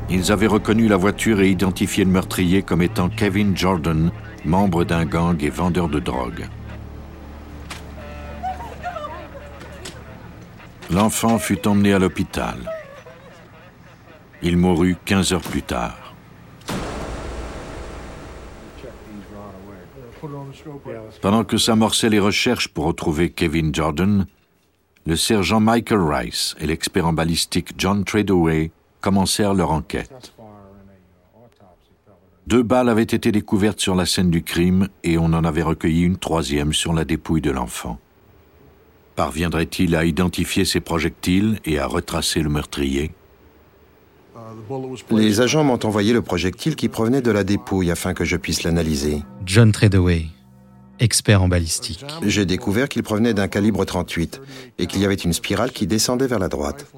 Ils 0.09 0.29
avaient 0.33 0.47
reconnu 0.47 0.89
la 0.89 0.97
voiture 0.97 1.39
et 1.39 1.49
identifié 1.49 2.03
le 2.03 2.11
meurtrier 2.11 2.63
comme 2.63 2.81
étant 2.81 3.07
Kevin 3.07 3.55
Jordan, 3.55 4.11
membre 4.43 4.83
d'un 4.83 5.05
gang 5.05 5.41
et 5.41 5.49
vendeur 5.49 5.87
de 5.87 5.99
drogue. 5.99 6.49
L'enfant 10.91 11.39
fut 11.39 11.65
emmené 11.65 11.93
à 11.93 11.99
l'hôpital. 11.99 12.57
Il 14.41 14.57
mourut 14.57 14.97
15 15.05 15.31
heures 15.31 15.41
plus 15.41 15.63
tard. 15.63 16.02
Pendant 21.21 21.43
que 21.43 21.57
s'amorçaient 21.57 22.09
les 22.09 22.19
recherches 22.19 22.67
pour 22.67 22.85
retrouver 22.85 23.29
Kevin 23.29 23.73
Jordan, 23.73 24.25
le 25.05 25.15
sergent 25.15 25.59
Michael 25.59 26.01
Rice 26.01 26.55
et 26.59 26.65
l'expert 26.65 27.07
en 27.07 27.13
balistique 27.13 27.73
John 27.77 28.03
Tradeway 28.03 28.71
commencèrent 29.01 29.53
leur 29.53 29.71
enquête. 29.71 30.33
Deux 32.47 32.63
balles 32.63 32.89
avaient 32.89 33.03
été 33.03 33.31
découvertes 33.31 33.79
sur 33.79 33.95
la 33.95 34.05
scène 34.05 34.29
du 34.29 34.43
crime 34.43 34.89
et 35.03 35.17
on 35.17 35.25
en 35.25 35.43
avait 35.43 35.63
recueilli 35.63 36.01
une 36.03 36.17
troisième 36.17 36.73
sur 36.73 36.93
la 36.93 37.05
dépouille 37.05 37.41
de 37.41 37.51
l'enfant. 37.51 37.99
Parviendrait-il 39.15 39.95
à 39.95 40.05
identifier 40.05 40.65
ces 40.65 40.79
projectiles 40.79 41.59
et 41.65 41.79
à 41.79 41.85
retracer 41.85 42.41
le 42.41 42.49
meurtrier? 42.49 43.11
Les 45.11 45.41
agents 45.41 45.63
m'ont 45.63 45.79
envoyé 45.85 46.13
le 46.13 46.21
projectile 46.21 46.75
qui 46.75 46.89
provenait 46.89 47.21
de 47.21 47.31
la 47.31 47.43
dépouille 47.43 47.91
afin 47.91 48.13
que 48.13 48.25
je 48.25 48.35
puisse 48.35 48.63
l'analyser. 48.63 49.23
John 49.45 49.71
Treadaway, 49.71 50.27
expert 50.99 51.41
en 51.41 51.47
balistique. 51.47 52.05
J'ai 52.23 52.45
découvert 52.45 52.89
qu'il 52.89 53.03
provenait 53.03 53.33
d'un 53.33 53.47
calibre 53.47 53.85
38 53.85 54.41
et 54.77 54.87
qu'il 54.87 55.01
y 55.01 55.05
avait 55.05 55.15
une 55.15 55.33
spirale 55.33 55.71
qui 55.71 55.87
descendait 55.87 56.27
vers 56.27 56.39
la 56.39 56.49
droite. 56.49 56.91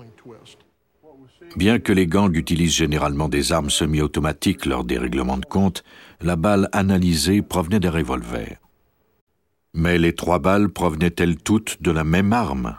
Bien 1.56 1.80
que 1.80 1.94
les 1.94 2.06
gangs 2.06 2.36
utilisent 2.36 2.76
généralement 2.76 3.30
des 3.30 3.54
armes 3.54 3.70
semi-automatiques 3.70 4.66
lors 4.66 4.84
des 4.84 4.98
règlements 4.98 5.38
de 5.38 5.46
compte, 5.46 5.84
la 6.22 6.36
balle 6.36 6.68
analysée 6.74 7.42
provenait 7.42 7.80
des 7.80 7.90
revolvers. 7.90 8.58
Mais 9.74 9.98
les 9.98 10.14
trois 10.14 10.40
balles 10.40 10.70
provenaient-elles 10.70 11.38
toutes 11.38 11.82
de 11.82 11.92
la 11.92 12.04
même 12.04 12.34
arme? 12.34 12.78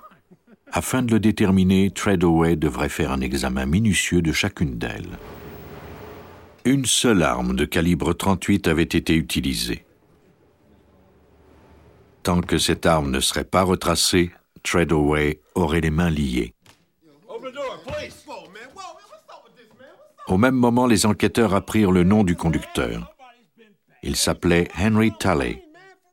Afin 0.72 1.02
de 1.02 1.12
le 1.12 1.20
déterminer, 1.20 1.90
Treadaway 1.90 2.56
devrait 2.56 2.90
faire 2.90 3.12
un 3.12 3.20
examen 3.20 3.64
minutieux 3.64 4.20
de 4.20 4.32
chacune 4.32 4.76
d'elles. 4.76 5.18
Une 6.66 6.84
seule 6.84 7.22
arme 7.22 7.54
de 7.56 7.64
calibre 7.64 8.12
38 8.12 8.68
avait 8.68 8.82
été 8.82 9.14
utilisée. 9.14 9.85
Tant 12.26 12.40
que 12.40 12.58
cette 12.58 12.86
arme 12.86 13.12
ne 13.12 13.20
serait 13.20 13.44
pas 13.44 13.62
retracée, 13.62 14.32
Treadaway 14.64 15.38
aurait 15.54 15.80
les 15.80 15.90
mains 15.90 16.10
liées. 16.10 16.54
Au 20.26 20.36
même 20.36 20.56
moment, 20.56 20.88
les 20.88 21.06
enquêteurs 21.06 21.54
apprirent 21.54 21.92
le 21.92 22.02
nom 22.02 22.24
du 22.24 22.34
conducteur. 22.34 23.14
Il 24.02 24.16
s'appelait 24.16 24.66
Henry 24.76 25.12
Talley. 25.16 25.62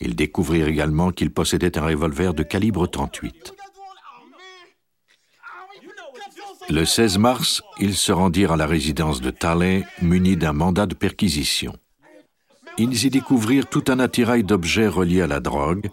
Ils 0.01 0.15
découvrirent 0.15 0.67
également 0.67 1.09
qu'il 1.09 1.31
possédait 1.31 1.79
un 1.79 1.85
revolver 1.87 2.35
de 2.35 2.43
calibre 2.43 2.85
38. 2.85 3.55
Le 6.69 6.85
16 6.85 7.17
mars, 7.17 7.63
ils 7.79 7.95
se 7.95 8.11
rendirent 8.11 8.51
à 8.51 8.57
la 8.57 8.67
résidence 8.67 9.19
de 9.19 9.31
Talley 9.31 9.83
munis 9.99 10.37
d'un 10.37 10.53
mandat 10.53 10.85
de 10.85 10.93
perquisition. 10.93 11.73
Ils 12.77 13.05
y 13.05 13.09
découvrirent 13.09 13.67
tout 13.67 13.83
un 13.87 13.99
attirail 13.99 14.43
d'objets 14.43 14.87
reliés 14.87 15.21
à 15.21 15.27
la 15.27 15.39
drogue, 15.39 15.89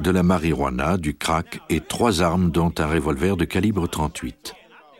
de 0.00 0.10
la 0.10 0.22
marijuana, 0.22 0.96
du 0.96 1.14
crack 1.16 1.60
et 1.68 1.80
trois 1.80 2.22
armes 2.22 2.50
dont 2.50 2.72
un 2.78 2.86
revolver 2.86 3.36
de 3.36 3.44
calibre 3.44 3.88
38. 3.88 4.54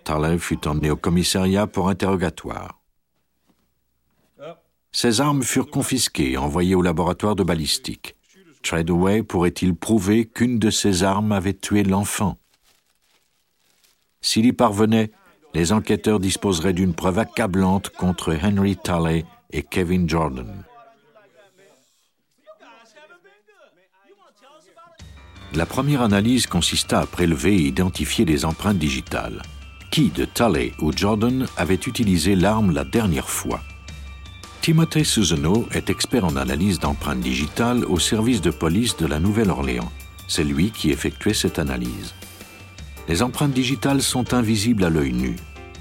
Tarlin 0.05 0.39
fut 0.39 0.67
emmené 0.69 0.91
au 0.91 0.97
commissariat 0.97 1.67
pour 1.67 1.89
interrogatoire. 1.89 2.81
Ces 4.93 5.21
armes 5.21 5.43
furent 5.43 5.71
confisquées 5.71 6.33
et 6.33 6.37
envoyées 6.37 6.77
au 6.77 6.83
laboratoire 6.83 7.35
de 7.35 7.43
balistique. 7.43 8.15
Treadaway 8.63 9.23
pourrait-il 9.23 9.75
prouver 9.75 10.27
qu'une 10.27 10.59
de 10.59 10.71
ces 10.71 11.03
armes 11.03 11.33
avait 11.33 11.55
tué 11.55 11.83
l'enfant? 11.83 12.39
S'il 14.21 14.47
y 14.47 14.53
parvenait, 14.53 15.11
les 15.53 15.73
enquêteurs 15.73 16.21
disposeraient 16.21 16.73
d'une 16.73 16.95
preuve 16.95 17.19
accablante 17.19 17.91
contre 17.91 18.37
Henry 18.43 18.77
Talley 18.77 19.25
et 19.51 19.63
Kevin 19.63 20.09
Jordan. 20.09 20.65
La 25.55 25.67
première 25.67 26.03
analyse 26.03 26.49
consista 26.49 27.01
à 27.01 27.07
prélever 27.07 27.55
et 27.55 27.69
identifier 27.69 28.25
des 28.25 28.45
empreintes 28.45 28.79
digitales 28.79 29.41
qui 29.95 30.11
de 30.11 30.25
Talley 30.25 30.73
ou 30.81 30.91
Jordan 30.91 31.47
avait 31.57 31.77
utilisé 31.77 32.35
l'arme 32.35 32.73
la 32.73 32.83
dernière 32.83 33.29
fois? 33.29 33.61
Timothée 34.61 35.05
Susanoo 35.05 35.69
est 35.71 35.89
expert 35.89 36.25
en 36.25 36.35
analyse 36.35 36.81
d'empreintes 36.81 37.21
digitales 37.21 37.85
au 37.85 38.01
service 38.01 38.41
de 38.41 38.51
police 38.51 38.97
de 38.97 39.07
la 39.07 39.21
Nouvelle-Orléans. 39.21 39.93
C'est 40.27 40.43
lui 40.43 40.73
qui 40.73 40.91
effectuait 40.91 41.33
cette 41.33 41.61
analyse. 41.61 42.13
Les 43.07 43.23
empreintes 43.23 43.53
digitales 43.53 44.03
sont 44.03 44.35
invisibles 44.35 44.83
à 44.83 44.91
l'œil 44.91 45.13
nu. 45.13 45.37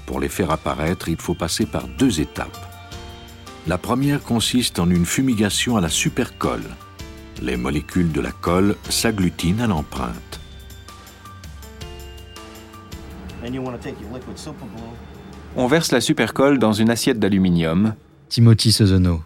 Pour 0.06 0.20
les 0.20 0.28
faire 0.28 0.52
apparaître, 0.52 1.08
il 1.08 1.20
faut 1.20 1.34
passer 1.34 1.66
par 1.66 1.88
deux 1.88 2.20
étapes. 2.20 2.56
La 3.66 3.78
première 3.78 4.22
consiste 4.22 4.78
en 4.78 4.88
une 4.88 5.06
fumigation 5.06 5.76
à 5.76 5.80
la 5.80 5.88
supercolle. 5.88 6.70
Les 7.42 7.56
molécules 7.56 8.12
de 8.12 8.20
la 8.20 8.32
colle 8.32 8.76
s'agglutinent 8.88 9.60
à 9.60 9.66
l'empreinte. 9.66 10.40
On 15.56 15.66
verse 15.66 15.92
la 15.92 16.00
supercolle 16.00 16.58
dans 16.58 16.72
une 16.72 16.90
assiette 16.90 17.18
d'aluminium. 17.18 17.94
Timothy 18.28 18.72
Sozono, 18.72 19.22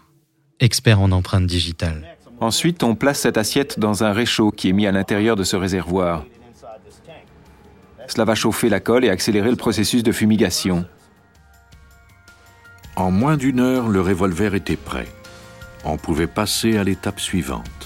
expert 0.59 0.99
en 0.99 1.11
empreintes 1.11 1.47
digitales. 1.47 2.17
Ensuite, 2.41 2.83
on 2.83 2.95
place 2.95 3.19
cette 3.19 3.37
assiette 3.37 3.79
dans 3.79 4.03
un 4.03 4.11
réchaud 4.11 4.51
qui 4.51 4.69
est 4.69 4.73
mis 4.73 4.87
à 4.87 4.91
l'intérieur 4.91 5.35
de 5.35 5.43
ce 5.43 5.55
réservoir. 5.55 6.25
Cela 8.07 8.25
va 8.25 8.35
chauffer 8.35 8.69
la 8.69 8.79
colle 8.79 9.05
et 9.05 9.09
accélérer 9.09 9.51
le 9.51 9.55
processus 9.55 10.03
de 10.03 10.11
fumigation. 10.11 10.85
En 12.95 13.11
moins 13.11 13.37
d'une 13.37 13.59
heure, 13.59 13.87
le 13.87 14.01
revolver 14.01 14.55
était 14.55 14.75
prêt. 14.75 15.07
On 15.85 15.97
pouvait 15.97 16.27
passer 16.27 16.77
à 16.77 16.83
l'étape 16.83 17.19
suivante. 17.19 17.78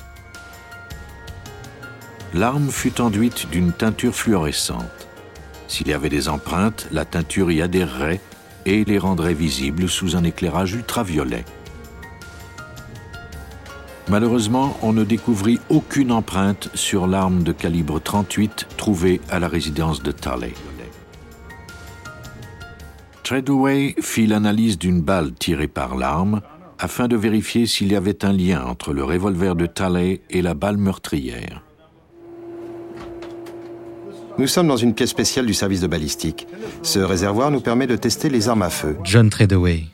L'arme 2.34 2.70
fut 2.70 3.00
enduite 3.00 3.48
d'une 3.52 3.72
teinture 3.72 4.16
fluorescente. 4.16 5.08
S'il 5.68 5.88
y 5.88 5.94
avait 5.94 6.10
des 6.10 6.30
empreintes, 6.30 6.88
la 6.92 7.06
teinture 7.06 7.52
y 7.52 7.62
adhérerait 7.62 8.20
et 8.66 8.84
les 8.86 8.98
rendrait 8.98 9.36
visibles 9.36 9.88
sous 9.88 10.16
un 10.16 10.24
éclairage 10.24 10.74
ultraviolet. 10.74 11.46
Malheureusement, 14.10 14.76
on 14.82 14.94
ne 14.94 15.04
découvrit 15.04 15.60
aucune 15.70 16.12
empreinte 16.12 16.70
sur 16.74 17.06
l'arme 17.06 17.44
de 17.44 17.52
calibre 17.52 18.02
38 18.02 18.68
trouvée 18.78 19.22
à 19.30 19.40
la 19.40 19.48
résidence 19.48 20.02
de 20.02 20.12
Talley. 20.12 20.54
Treadaway 23.24 23.96
fit 24.02 24.28
l'analyse 24.28 24.78
d'une 24.78 25.02
balle 25.02 25.34
tirée 25.34 25.68
par 25.68 25.96
l'arme 25.96 26.42
afin 26.80 27.08
de 27.08 27.16
vérifier 27.16 27.68
s'il 27.68 27.92
y 27.92 27.96
avait 27.96 28.26
un 28.26 28.34
lien 28.34 28.66
entre 28.66 28.92
le 28.92 29.04
revolver 29.04 29.56
de 29.56 29.68
Talley 29.68 30.22
et 30.30 30.42
la 30.42 30.56
balle 30.56 30.78
meurtrière. 30.78 31.62
Nous 34.38 34.48
sommes 34.48 34.68
dans 34.68 34.78
une 34.78 34.94
pièce 34.96 35.12
spéciale 35.12 35.46
du 35.46 35.54
service 35.54 35.82
de 35.82 35.88
balistique. 35.88 36.48
Ce 36.82 37.00
réservoir 37.00 37.52
nous 37.52 37.62
permet 37.62 37.86
de 37.86 37.96
tester 37.96 38.30
les 38.30 38.50
armes 38.50 38.64
à 38.64 38.70
feu. 38.70 38.98
John 39.04 39.30
Treadaway, 39.30 39.86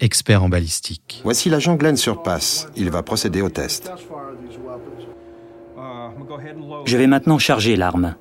expert 0.00 0.42
en 0.42 0.48
balistique. 0.48 1.20
Voici 1.24 1.50
l'agent 1.50 1.76
Glenn 1.76 1.96
sur 1.96 2.22
passe. 2.22 2.68
Il 2.76 2.90
va 2.90 3.02
procéder 3.02 3.42
au 3.42 3.50
test. 3.50 3.92
Je 6.86 6.96
vais 6.96 7.06
maintenant 7.06 7.38
charger 7.38 7.76
l'arme. 7.76 8.14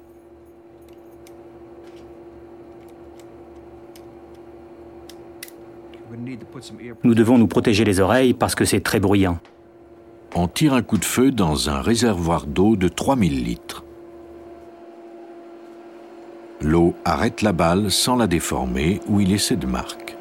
Nous 7.04 7.16
devons 7.16 7.38
nous 7.38 7.48
protéger 7.48 7.86
les 7.86 8.00
oreilles 8.00 8.34
parce 8.34 8.56
que 8.56 8.66
c'est 8.66 8.82
très 8.82 9.00
bruyant. 9.00 9.40
On 10.36 10.48
tire 10.50 10.74
un 10.74 10.82
coup 10.82 10.98
de 10.98 11.06
feu 11.06 11.32
dans 11.32 11.70
un 11.70 11.82
réservoir 11.82 12.46
d'eau 12.46 12.76
de 12.76 12.90
3000 12.90 13.44
litres. 13.44 13.85
L'eau 16.66 16.96
arrête 17.06 17.44
la 17.44 17.54
balle 17.54 17.92
sans 17.92 18.16
la 18.16 18.26
déformer 18.26 19.00
ou 19.08 19.20
y 19.20 19.26
laisser 19.26 19.56
de 19.56 19.68
marque. 19.68 20.18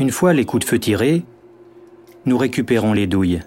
Une 0.00 0.10
fois 0.10 0.32
les 0.32 0.44
coups 0.44 0.64
de 0.64 0.68
feu 0.68 0.80
tirés, 0.80 1.22
nous 2.24 2.36
récupérons 2.36 2.92
les 2.92 3.06
douilles. 3.06 3.42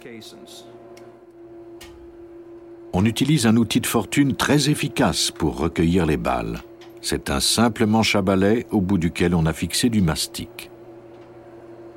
On 2.93 3.03
utilise 3.03 3.45
un 3.45 3.57
outil 3.57 3.81
de 3.81 3.87
fortune 3.87 4.37
très 4.37 4.69
efficace 4.69 5.31
pour 5.31 5.57
recueillir 5.57 6.05
les 6.05 6.15
balles. 6.15 6.61
C'est 7.01 7.29
un 7.29 7.41
simple 7.41 7.85
manche 7.85 8.15
à 8.15 8.21
balai 8.21 8.67
au 8.71 8.79
bout 8.79 8.99
duquel 8.99 9.35
on 9.35 9.45
a 9.45 9.51
fixé 9.51 9.89
du 9.89 10.01
mastic. 10.01 10.71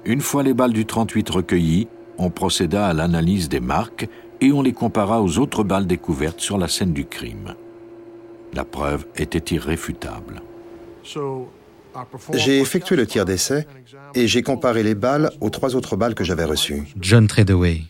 Une 0.05 0.21
fois 0.21 0.43
les 0.43 0.55
balles 0.55 0.73
du 0.73 0.87
38 0.87 1.31
recueillies, 1.31 1.87
on 2.23 2.31
procéda 2.31 2.87
à 2.87 2.93
l'analyse 2.93 3.49
des 3.49 3.61
marques 3.61 4.09
et 4.41 4.53
on 4.53 4.63
les 4.63 4.73
compara 4.73 5.23
aux 5.23 5.39
autres 5.39 5.65
balles 5.65 5.87
découvertes 5.87 6.41
sur 6.41 6.59
la 6.59 6.69
scène 6.69 6.93
du 6.93 7.05
crime. 7.05 7.55
La 8.55 8.65
preuve 8.65 9.07
était 9.17 9.55
irréfutable. 9.55 10.43
J'ai 12.35 12.61
effectué 12.61 12.97
le 12.97 13.07
tir 13.07 13.25
d'essai 13.25 13.67
et 14.15 14.27
j'ai 14.27 14.43
comparé 14.43 14.83
les 14.83 14.95
balles 14.95 15.31
aux 15.41 15.51
trois 15.51 15.75
autres 15.75 15.97
balles 15.97 16.15
que 16.15 16.25
j'avais 16.25 16.45
reçues. 16.45 16.85
John 17.01 17.27
Treadaway, 17.27 17.83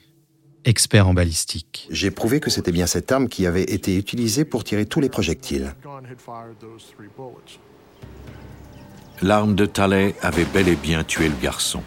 expert 0.65 1.07
en 1.07 1.15
balistique. 1.15 1.87
J'ai 1.91 2.11
prouvé 2.11 2.41
que 2.41 2.51
c'était 2.51 2.73
bien 2.73 2.87
cette 2.87 3.13
arme 3.13 3.29
qui 3.29 3.47
avait 3.47 3.63
été 3.65 3.97
utilisée 3.97 4.45
pour 4.45 4.65
tirer 4.65 4.87
tous 4.87 5.01
les 5.01 5.09
projectiles. 5.09 5.75
L'arme 9.21 9.55
de 9.55 9.67
Talley 9.67 10.15
avait 10.21 10.47
bel 10.47 10.69
et 10.69 10.77
bien 10.77 11.05
tué 11.05 11.29
le 11.29 11.37
garçon. 11.41 11.83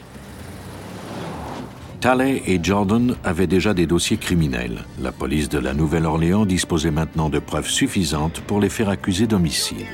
Talley 1.99 2.43
et 2.45 2.59
Jordan 2.61 3.15
avaient 3.23 3.47
déjà 3.47 3.73
des 3.73 3.87
dossiers 3.87 4.17
criminels. 4.17 4.83
La 5.01 5.11
police 5.11 5.49
de 5.49 5.59
la 5.59 5.73
Nouvelle-Orléans 5.73 6.45
disposait 6.45 6.91
maintenant 6.91 7.29
de 7.29 7.39
preuves 7.39 7.69
suffisantes 7.69 8.41
pour 8.41 8.59
les 8.59 8.69
faire 8.69 8.89
accuser 8.89 9.27
d'homicide. 9.27 9.87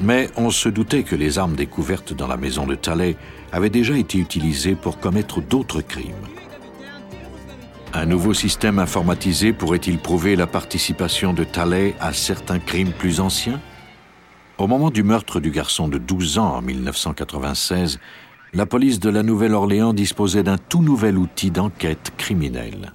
Mais 0.00 0.28
on 0.36 0.50
se 0.50 0.68
doutait 0.68 1.02
que 1.02 1.16
les 1.16 1.38
armes 1.38 1.56
découvertes 1.56 2.14
dans 2.14 2.26
la 2.26 2.36
maison 2.38 2.66
de 2.66 2.74
Talley 2.74 3.16
avaient 3.52 3.70
déjà 3.70 3.96
été 3.98 4.18
utilisées 4.18 4.74
pour 4.74 4.98
commettre 4.98 5.42
d'autres 5.42 5.82
crimes. 5.82 6.14
Un 7.92 8.06
nouveau 8.06 8.32
système 8.32 8.78
informatisé 8.78 9.52
pourrait-il 9.52 9.98
prouver 9.98 10.36
la 10.36 10.46
participation 10.46 11.32
de 11.34 11.44
Talley 11.44 11.94
à 12.00 12.12
certains 12.12 12.60
crimes 12.60 12.92
plus 12.92 13.20
anciens? 13.20 13.60
Au 14.58 14.66
moment 14.66 14.90
du 14.90 15.02
meurtre 15.02 15.40
du 15.40 15.50
garçon 15.50 15.88
de 15.88 15.98
12 15.98 16.38
ans 16.38 16.56
en 16.56 16.62
1996, 16.62 17.98
la 18.52 18.66
police 18.66 18.98
de 18.98 19.10
la 19.10 19.22
Nouvelle-Orléans 19.22 19.92
disposait 19.92 20.42
d'un 20.42 20.58
tout 20.58 20.82
nouvel 20.82 21.18
outil 21.18 21.50
d'enquête 21.50 22.12
criminelle. 22.16 22.92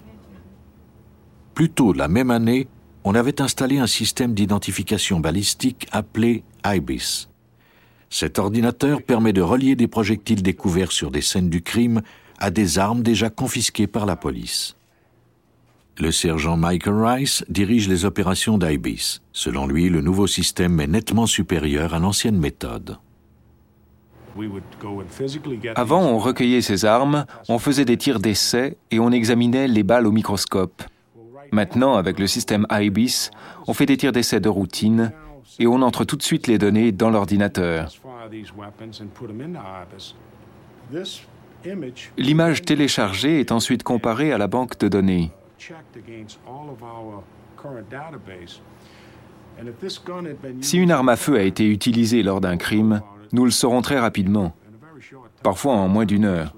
Plus 1.54 1.70
tôt 1.70 1.94
la 1.94 2.08
même 2.08 2.32
année, 2.32 2.68
on 3.06 3.16
avait 3.16 3.42
installé 3.42 3.78
un 3.78 3.88
système 3.88 4.34
d'identification 4.34 5.20
balistique 5.20 5.88
appelé 5.92 6.44
IBIS. 6.66 7.30
Cet 8.10 8.40
ordinateur 8.40 9.02
permet 9.02 9.34
de 9.34 9.42
relier 9.42 9.76
des 9.76 9.88
projectiles 9.88 10.42
découverts 10.42 10.92
sur 10.92 11.12
des 11.12 11.22
scènes 11.22 11.50
du 11.50 11.62
crime 11.62 12.02
à 12.40 12.52
des 12.52 12.78
armes 12.78 13.04
déjà 13.04 13.30
confisquées 13.30 13.88
par 13.88 14.06
la 14.06 14.16
police. 14.16 14.76
Le 15.98 16.12
sergent 16.12 16.58
Michael 16.58 16.96
Rice 16.96 17.46
dirige 17.48 17.88
les 17.88 18.04
opérations 18.04 18.58
d'IBIS. 18.58 19.22
Selon 19.32 19.66
lui, 19.66 19.88
le 19.88 20.02
nouveau 20.02 20.28
système 20.28 20.82
est 20.82 20.88
nettement 20.88 21.26
supérieur 21.26 21.94
à 21.94 22.00
l'ancienne 22.00 22.38
méthode. 22.38 22.98
Avant, 25.76 26.02
on 26.02 26.18
recueillait 26.18 26.62
ces 26.62 26.86
armes, 26.86 27.26
on 27.48 27.60
faisait 27.60 27.86
des 27.86 27.98
tirs 27.98 28.20
d'essai 28.20 28.78
et 28.92 29.00
on 29.00 29.12
examinait 29.12 29.68
les 29.68 29.84
balles 29.84 30.08
au 30.08 30.12
microscope. 30.12 30.84
Maintenant, 31.52 31.96
avec 31.96 32.20
le 32.20 32.28
système 32.28 32.66
IBIS, 32.70 33.30
on 33.68 33.74
fait 33.74 33.86
des 33.86 33.98
tirs 33.98 34.12
d'essai 34.12 34.40
de 34.40 34.50
routine 34.50 35.12
et 35.60 35.68
on 35.68 35.82
entre 35.82 36.04
tout 36.04 36.18
de 36.18 36.24
suite 36.24 36.48
les 36.48 36.58
données 36.58 36.92
dans 36.92 37.10
l'ordinateur. 37.10 37.90
L'image 42.18 42.62
téléchargée 42.64 43.40
est 43.40 43.52
ensuite 43.52 43.84
comparée 43.84 44.32
à 44.32 44.38
la 44.38 44.48
banque 44.48 44.78
de 44.80 44.88
données. 44.88 45.32
Si 50.62 50.78
une 50.78 50.92
arme 50.92 51.10
à 51.10 51.16
feu 51.16 51.38
a 51.38 51.42
été 51.42 51.68
utilisée 51.68 52.24
lors 52.24 52.42
d'un 52.42 52.58
crime, 52.58 53.02
nous 53.36 53.46
le 53.46 53.52
saurons 53.52 53.82
très 53.82 54.00
rapidement, 54.00 54.56
parfois 55.44 55.74
en 55.74 55.90
moins 55.90 56.06
d'une 56.06 56.24
heure. 56.24 56.56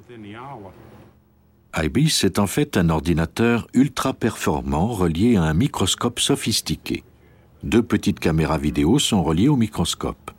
IBIS 1.76 2.22
est 2.24 2.40
en 2.40 2.48
fait 2.48 2.78
un 2.78 2.90
ordinateur 2.90 3.68
ultra 3.74 4.14
performant 4.14 4.88
relié 4.88 5.38
à 5.38 5.44
un 5.44 5.54
microscope 5.54 6.20
sophistiqué. 6.20 7.04
Deux 7.64 7.82
petites 7.82 8.20
caméras 8.20 8.60
vidéo 8.60 9.00
sont 9.00 9.24
reliées 9.24 9.50
au 9.50 9.56
microscope. 9.56 10.32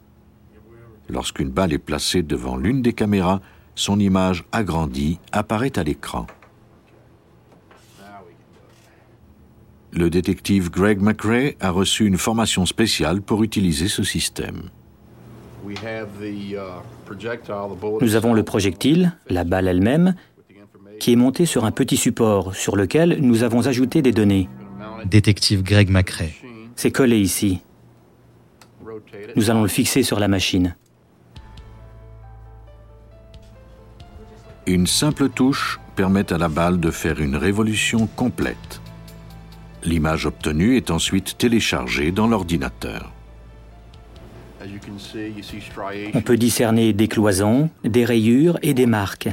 Lorsqu'une 1.09 1.51
balle 1.51 1.73
est 1.73 1.79
placée 1.79 2.23
devant 2.23 2.57
l'une 2.57 2.83
des 2.83 2.93
caméras, 2.93 3.41
son 3.75 3.99
image 3.99 4.45
agrandie 4.53 5.19
apparaît 5.33 5.77
à 5.79 5.83
l'écran. 5.83 6.27
Le 9.91 10.11
détective 10.11 10.71
Greg 10.71 11.01
McRae 11.01 11.57
a 11.61 11.71
reçu 11.71 12.07
une 12.07 12.19
formation 12.19 12.65
spéciale 12.67 13.23
pour 13.23 13.43
utiliser 13.43 13.89
ce 13.89 14.05
système. 14.05 14.71
Nous 18.01 18.17
avons 18.17 18.35
le 18.35 18.43
projectile, 18.43 19.13
la 19.29 19.45
balle 19.45 19.69
elle-même, 19.69 20.15
qui 21.01 21.13
est 21.13 21.17
monté 21.17 21.47
sur 21.47 21.65
un 21.65 21.71
petit 21.71 21.97
support 21.97 22.55
sur 22.55 22.77
lequel 22.77 23.19
nous 23.21 23.43
avons 23.43 23.67
ajouté 23.67 24.03
des 24.03 24.13
données. 24.13 24.49
Détective 25.05 25.63
Greg 25.63 25.91
McRae. 25.91 26.33
C'est 26.77 26.91
collé 26.91 27.19
ici. 27.19 27.61
Nous 29.37 29.51
allons 29.51 29.63
le 29.63 29.69
fixer 29.69 30.03
sur 30.03 30.19
la 30.19 30.29
machine. 30.29 30.75
Une 34.67 34.87
simple 34.87 35.29
touche 35.29 35.81
permet 35.97 36.33
à 36.33 36.39
la 36.39 36.49
balle 36.49 36.79
de 36.79 36.91
faire 36.91 37.21
une 37.21 37.37
révolution 37.37 38.07
complète. 38.07 38.81
L'image 39.85 40.27
obtenue 40.27 40.77
est 40.77 40.91
ensuite 40.91 41.39
téléchargée 41.39 42.13
dans 42.13 42.27
l'ordinateur. 42.27 43.13
On 46.15 46.21
peut 46.21 46.37
discerner 46.37 46.93
des 46.93 47.09
cloisons, 47.09 47.71
des 47.85 48.05
rayures 48.05 48.59
et 48.63 48.75
des 48.75 48.87
marques. 48.87 49.29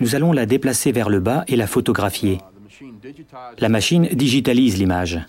Nous 0.00 0.14
allons 0.14 0.32
la 0.32 0.46
déplacer 0.46 0.92
vers 0.92 1.08
le 1.08 1.20
bas 1.20 1.44
et 1.48 1.56
la 1.56 1.66
photographier. 1.66 2.38
La 3.58 3.68
machine 3.68 4.08
digitalise 4.12 4.78
l'image. 4.78 5.20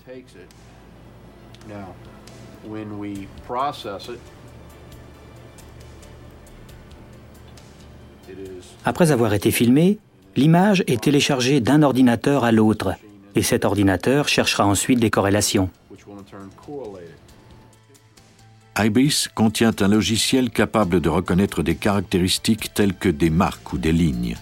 Après 8.84 9.10
avoir 9.10 9.34
été 9.34 9.50
filmée, 9.50 9.98
l'image 10.36 10.84
est 10.86 11.02
téléchargée 11.02 11.60
d'un 11.60 11.82
ordinateur 11.82 12.44
à 12.44 12.52
l'autre 12.52 12.94
et 13.34 13.42
cet 13.42 13.64
ordinateur 13.64 14.28
cherchera 14.28 14.66
ensuite 14.66 15.00
des 15.00 15.10
corrélations. 15.10 15.70
IBIS 18.78 19.28
contient 19.34 19.74
un 19.80 19.88
logiciel 19.88 20.48
capable 20.48 21.00
de 21.00 21.10
reconnaître 21.10 21.62
des 21.62 21.74
caractéristiques 21.74 22.72
telles 22.72 22.94
que 22.94 23.10
des 23.10 23.28
marques 23.28 23.74
ou 23.74 23.78
des 23.78 23.92
lignes. 23.92 24.36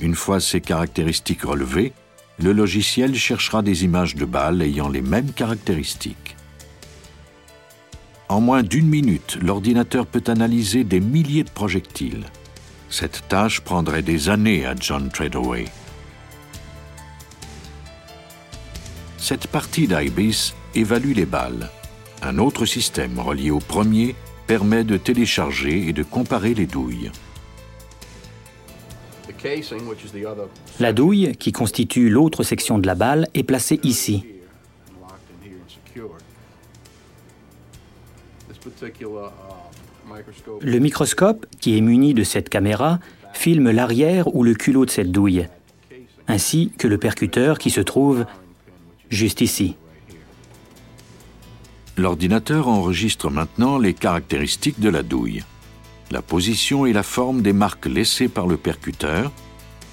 Une 0.00 0.14
fois 0.14 0.40
ces 0.40 0.60
caractéristiques 0.60 1.42
relevées, 1.42 1.94
le 2.38 2.52
logiciel 2.52 3.14
cherchera 3.14 3.62
des 3.62 3.84
images 3.84 4.14
de 4.14 4.26
balles 4.26 4.60
ayant 4.60 4.90
les 4.90 5.00
mêmes 5.00 5.32
caractéristiques. 5.32 6.36
En 8.28 8.40
moins 8.40 8.62
d'une 8.62 8.88
minute, 8.88 9.38
l'ordinateur 9.40 10.06
peut 10.06 10.24
analyser 10.26 10.84
des 10.84 11.00
milliers 11.00 11.44
de 11.44 11.50
projectiles. 11.50 12.24
Cette 12.90 13.26
tâche 13.28 13.60
prendrait 13.60 14.02
des 14.02 14.28
années 14.28 14.66
à 14.66 14.74
John 14.78 15.08
Treadaway. 15.08 15.64
Cette 19.16 19.46
partie 19.46 19.88
d'IBIS 19.88 20.52
évalue 20.74 21.12
les 21.14 21.26
balles. 21.26 21.70
Un 22.26 22.38
autre 22.38 22.64
système 22.64 23.18
relié 23.18 23.50
au 23.50 23.58
premier 23.58 24.14
permet 24.46 24.82
de 24.82 24.96
télécharger 24.96 25.88
et 25.88 25.92
de 25.92 26.02
comparer 26.02 26.54
les 26.54 26.64
douilles. 26.64 27.10
La 30.80 30.94
douille, 30.94 31.36
qui 31.38 31.52
constitue 31.52 32.08
l'autre 32.08 32.42
section 32.42 32.78
de 32.78 32.86
la 32.86 32.94
balle, 32.94 33.28
est 33.34 33.42
placée 33.42 33.78
ici. 33.82 34.24
Le 40.62 40.78
microscope, 40.78 41.44
qui 41.60 41.76
est 41.76 41.82
muni 41.82 42.14
de 42.14 42.24
cette 42.24 42.48
caméra, 42.48 43.00
filme 43.34 43.70
l'arrière 43.70 44.34
ou 44.34 44.44
le 44.44 44.54
culot 44.54 44.86
de 44.86 44.90
cette 44.90 45.12
douille, 45.12 45.46
ainsi 46.26 46.72
que 46.78 46.88
le 46.88 46.96
percuteur 46.96 47.58
qui 47.58 47.68
se 47.68 47.82
trouve 47.82 48.24
juste 49.10 49.42
ici. 49.42 49.76
L'ordinateur 51.96 52.66
enregistre 52.66 53.30
maintenant 53.30 53.78
les 53.78 53.94
caractéristiques 53.94 54.80
de 54.80 54.88
la 54.88 55.02
douille, 55.02 55.44
la 56.10 56.22
position 56.22 56.86
et 56.86 56.92
la 56.92 57.04
forme 57.04 57.40
des 57.40 57.52
marques 57.52 57.86
laissées 57.86 58.28
par 58.28 58.48
le 58.48 58.56
percuteur 58.56 59.30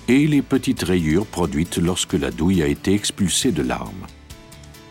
et 0.07 0.25
les 0.25 0.41
petites 0.41 0.81
rayures 0.81 1.27
produites 1.27 1.77
lorsque 1.77 2.13
la 2.13 2.31
douille 2.31 2.63
a 2.63 2.67
été 2.67 2.93
expulsée 2.93 3.51
de 3.51 3.61
l'arme. 3.61 4.07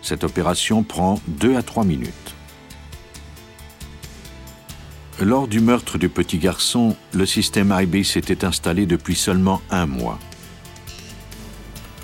Cette 0.03 0.23
opération 0.23 0.85
prend 0.85 1.21
2 1.27 1.57
à 1.57 1.63
3 1.63 1.85
minutes. 1.85 2.35
Lors 5.21 5.49
du 5.49 5.61
meurtre 5.61 5.99
du 5.99 6.09
petit 6.09 6.39
garçon, 6.39 6.97
le 7.13 7.27
système 7.27 7.75
IBIS 7.77 8.13
était 8.17 8.45
installé 8.45 8.87
depuis 8.87 9.17
seulement 9.17 9.61
un 9.71 9.87
mois 9.87 10.19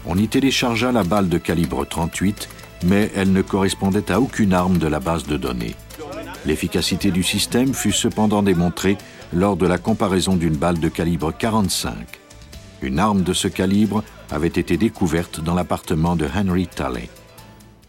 on 0.06 0.16
y 0.16 0.28
téléchargea 0.28 0.92
la 0.92 1.02
balle 1.02 1.28
de 1.28 1.38
calibre 1.38 1.84
38, 1.84 2.48
mais 2.84 3.10
elle 3.14 3.32
ne 3.32 3.42
correspondait 3.42 4.10
à 4.10 4.20
aucune 4.20 4.52
arme 4.52 4.78
de 4.78 4.86
la 4.86 5.00
base 5.00 5.24
de 5.24 5.36
données. 5.36 5.74
L'efficacité 6.44 7.10
du 7.10 7.22
système 7.22 7.74
fut 7.74 7.92
cependant 7.92 8.42
démontrée 8.42 8.96
lors 9.32 9.56
de 9.56 9.66
la 9.66 9.78
comparaison 9.78 10.36
d'une 10.36 10.56
balle 10.56 10.78
de 10.78 10.88
calibre 10.88 11.32
45. 11.36 11.94
Une 12.82 12.98
arme 12.98 13.22
de 13.22 13.32
ce 13.32 13.48
calibre 13.48 14.04
avait 14.30 14.46
été 14.48 14.76
découverte 14.76 15.40
dans 15.40 15.54
l'appartement 15.54 16.14
de 16.14 16.26
Henry 16.26 16.66
Talley. 16.66 17.08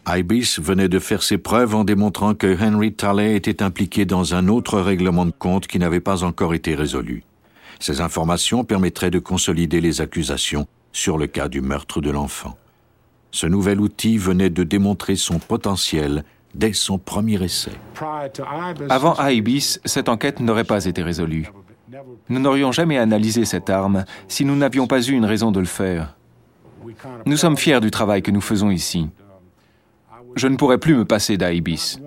IBIS 0.08 0.56
venait 0.58 0.88
de 0.88 0.98
faire 0.98 1.22
ses 1.22 1.36
preuves 1.36 1.74
en 1.74 1.84
démontrant 1.84 2.34
que 2.34 2.56
Henry 2.60 2.94
Talley 2.94 3.36
était 3.36 3.62
impliqué 3.62 4.06
dans 4.06 4.34
un 4.34 4.48
autre 4.48 4.80
règlement 4.80 5.26
de 5.26 5.34
compte 5.38 5.66
qui 5.66 5.78
n'avait 5.78 6.00
pas 6.00 6.24
encore 6.24 6.54
été 6.54 6.74
résolu. 6.74 7.24
Ces 7.78 8.00
informations 8.00 8.64
permettraient 8.64 9.10
de 9.10 9.18
consolider 9.18 9.80
les 9.80 10.00
accusations 10.00 10.66
sur 10.92 11.18
le 11.18 11.26
cas 11.26 11.48
du 11.48 11.60
meurtre 11.60 12.00
de 12.00 12.10
l'enfant. 12.10 12.56
Ce 13.30 13.46
nouvel 13.46 13.80
outil 13.80 14.16
venait 14.16 14.50
de 14.50 14.64
démontrer 14.64 15.16
son 15.16 15.38
potentiel 15.38 16.24
dès 16.54 16.72
son 16.72 16.98
premier 16.98 17.42
essai. 17.42 17.72
Avant 18.88 19.14
IBIS, 19.18 19.78
cette 19.84 20.08
enquête 20.08 20.40
n'aurait 20.40 20.64
pas 20.64 20.84
été 20.84 21.02
résolue. 21.02 21.50
Nous 22.28 22.40
n'aurions 22.40 22.72
jamais 22.72 22.98
analysé 22.98 23.44
cette 23.44 23.70
arme 23.70 24.04
si 24.28 24.44
nous 24.44 24.56
n'avions 24.56 24.86
pas 24.86 25.00
eu 25.00 25.12
une 25.12 25.24
raison 25.24 25.52
de 25.52 25.60
le 25.60 25.66
faire. 25.66 26.16
Nous 27.26 27.36
sommes 27.36 27.56
fiers 27.56 27.80
du 27.80 27.90
travail 27.90 28.22
que 28.22 28.30
nous 28.30 28.40
faisons 28.40 28.70
ici. 28.70 29.08
Je 30.34 30.48
ne 30.48 30.56
pourrais 30.56 30.78
plus 30.78 30.94
me 30.94 31.04
passer 31.04 31.36
d'IBIS. 31.36 31.98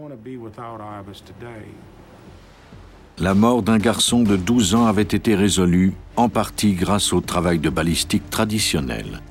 La 3.20 3.34
mort 3.34 3.62
d'un 3.62 3.78
garçon 3.78 4.24
de 4.24 4.36
12 4.36 4.76
ans 4.76 4.86
avait 4.86 5.02
été 5.04 5.36
résolue 5.36 5.94
en 6.16 6.30
partie 6.30 6.74
grâce 6.74 7.14
au 7.14 7.22
travail 7.22 7.60
de 7.60 7.70
balistique 7.70 8.30
traditionnel. 8.30 9.22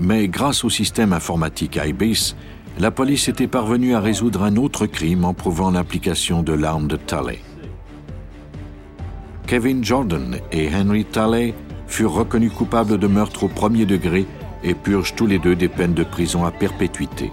Mais 0.00 0.28
grâce 0.28 0.64
au 0.64 0.70
système 0.70 1.12
informatique 1.12 1.78
IBIS, 1.82 2.34
la 2.78 2.90
police 2.90 3.28
était 3.28 3.46
parvenue 3.46 3.94
à 3.94 4.00
résoudre 4.00 4.42
un 4.42 4.56
autre 4.56 4.86
crime 4.86 5.24
en 5.24 5.34
prouvant 5.34 5.70
l'implication 5.70 6.42
de 6.42 6.52
l'arme 6.52 6.88
de 6.88 6.96
Talley. 6.96 7.40
Kevin 9.46 9.84
Jordan 9.84 10.38
et 10.50 10.70
Henry 10.74 11.04
Talley 11.04 11.54
furent 11.86 12.14
reconnus 12.14 12.52
coupables 12.52 12.98
de 12.98 13.06
meurtre 13.06 13.44
au 13.44 13.48
premier 13.48 13.84
degré 13.84 14.26
et 14.64 14.74
purgent 14.74 15.14
tous 15.14 15.26
les 15.26 15.38
deux 15.38 15.54
des 15.54 15.68
peines 15.68 15.94
de 15.94 16.04
prison 16.04 16.44
à 16.44 16.50
perpétuité. 16.50 17.30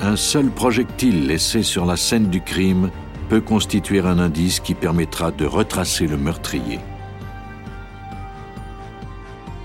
Un 0.00 0.16
seul 0.16 0.46
projectile 0.46 1.26
laissé 1.26 1.62
sur 1.62 1.84
la 1.84 1.96
scène 1.96 2.28
du 2.28 2.40
crime 2.40 2.90
peut 3.28 3.40
constituer 3.40 4.00
un 4.00 4.18
indice 4.18 4.60
qui 4.60 4.74
permettra 4.74 5.32
de 5.32 5.44
retracer 5.44 6.06
le 6.06 6.16
meurtrier. 6.16 6.78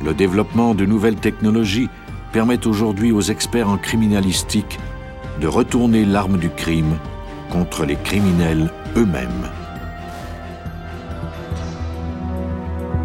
Le 0.03 0.13
développement 0.13 0.75
de 0.75 0.85
nouvelles 0.85 1.15
technologies 1.15 1.89
permet 2.33 2.67
aujourd'hui 2.67 3.11
aux 3.11 3.21
experts 3.21 3.69
en 3.69 3.77
criminalistique 3.77 4.77
de 5.39 5.47
retourner 5.47 6.03
l'arme 6.03 6.37
du 6.37 6.49
crime 6.49 6.97
contre 7.49 7.85
les 7.85 7.95
criminels 7.95 8.71
eux-mêmes. 8.97 9.49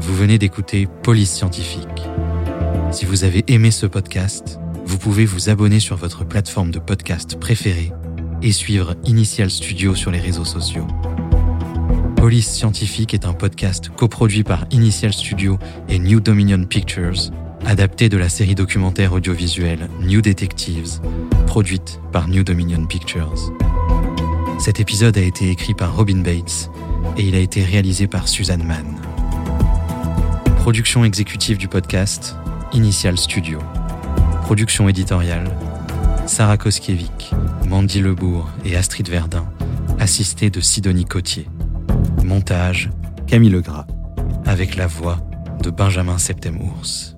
Vous 0.01 0.15
venez 0.15 0.39
d'écouter 0.39 0.89
Police 1.03 1.31
Scientifique. 1.31 1.87
Si 2.91 3.05
vous 3.05 3.25
avez 3.25 3.45
aimé 3.47 3.71
ce 3.71 3.87
podcast, 3.87 4.59
vous 4.85 4.99
pouvez 4.99 5.25
vous 5.27 5.51
abonner 5.51 5.81
sur 5.81 5.97
votre 5.97 6.25
plateforme 6.25 6.71
de 6.71 6.79
podcast 6.79 7.39
préférée 7.39 7.93
et 8.43 8.53
suivre 8.53 8.97
Initial 9.05 9.51
Studio 9.51 9.95
sur 9.95 10.11
les 10.11 10.21
réseaux 10.21 10.47
sociaux. 10.47 10.87
Police 12.19 12.49
Scientifique 12.49 13.15
est 13.15 13.27
un 13.27 13.33
podcast 13.33 13.91
coproduit 13.91 14.43
par 14.43 14.65
Initial 14.73 15.13
Studio 15.13 15.57
et 15.89 16.01
New 16.01 16.19
Dominion 16.19 16.65
Pictures, 16.65 17.31
adapté 17.65 18.09
de 18.09 18.17
la 18.17 18.29
série 18.29 18.57
documentaire 18.57 19.13
audiovisuelle 19.13 19.89
New 20.01 20.21
Detectives, 20.21 21.01
produite 21.47 22.01
par 22.11 22.27
New 22.27 22.43
Dominion 22.43 22.85
Pictures. 22.87 23.53
Cet 24.59 24.81
épisode 24.81 25.17
a 25.17 25.23
été 25.23 25.49
écrit 25.49 25.75
par 25.75 25.95
Robin 25.97 26.19
Bates 26.19 26.71
et 27.17 27.23
il 27.23 27.37
a 27.37 27.39
été 27.39 27.63
réalisé 27.63 28.09
par 28.09 28.27
Suzanne 28.27 28.65
Mann. 28.65 28.97
Production 30.57 31.05
exécutive 31.05 31.57
du 31.57 31.69
podcast, 31.69 32.35
Initial 32.73 33.17
Studio. 33.17 33.61
Production 34.43 34.89
éditoriale, 34.89 35.57
Sarah 36.27 36.57
Koskiewicz, 36.57 37.31
Mandy 37.69 38.01
Lebourg 38.01 38.51
et 38.65 38.77
Astrid 38.77 39.09
Verdun, 39.09 39.47
assistée 40.01 40.51
de 40.51 40.61
Sidonie 40.61 41.05
Cotier. 41.05 41.47
Montage, 42.29 42.91
Camille 43.27 43.49
Legras, 43.49 43.87
avec 44.45 44.77
la 44.77 44.87
voix 44.87 45.19
de 45.63 45.71
Benjamin 45.71 46.19
Septemours. 46.19 47.18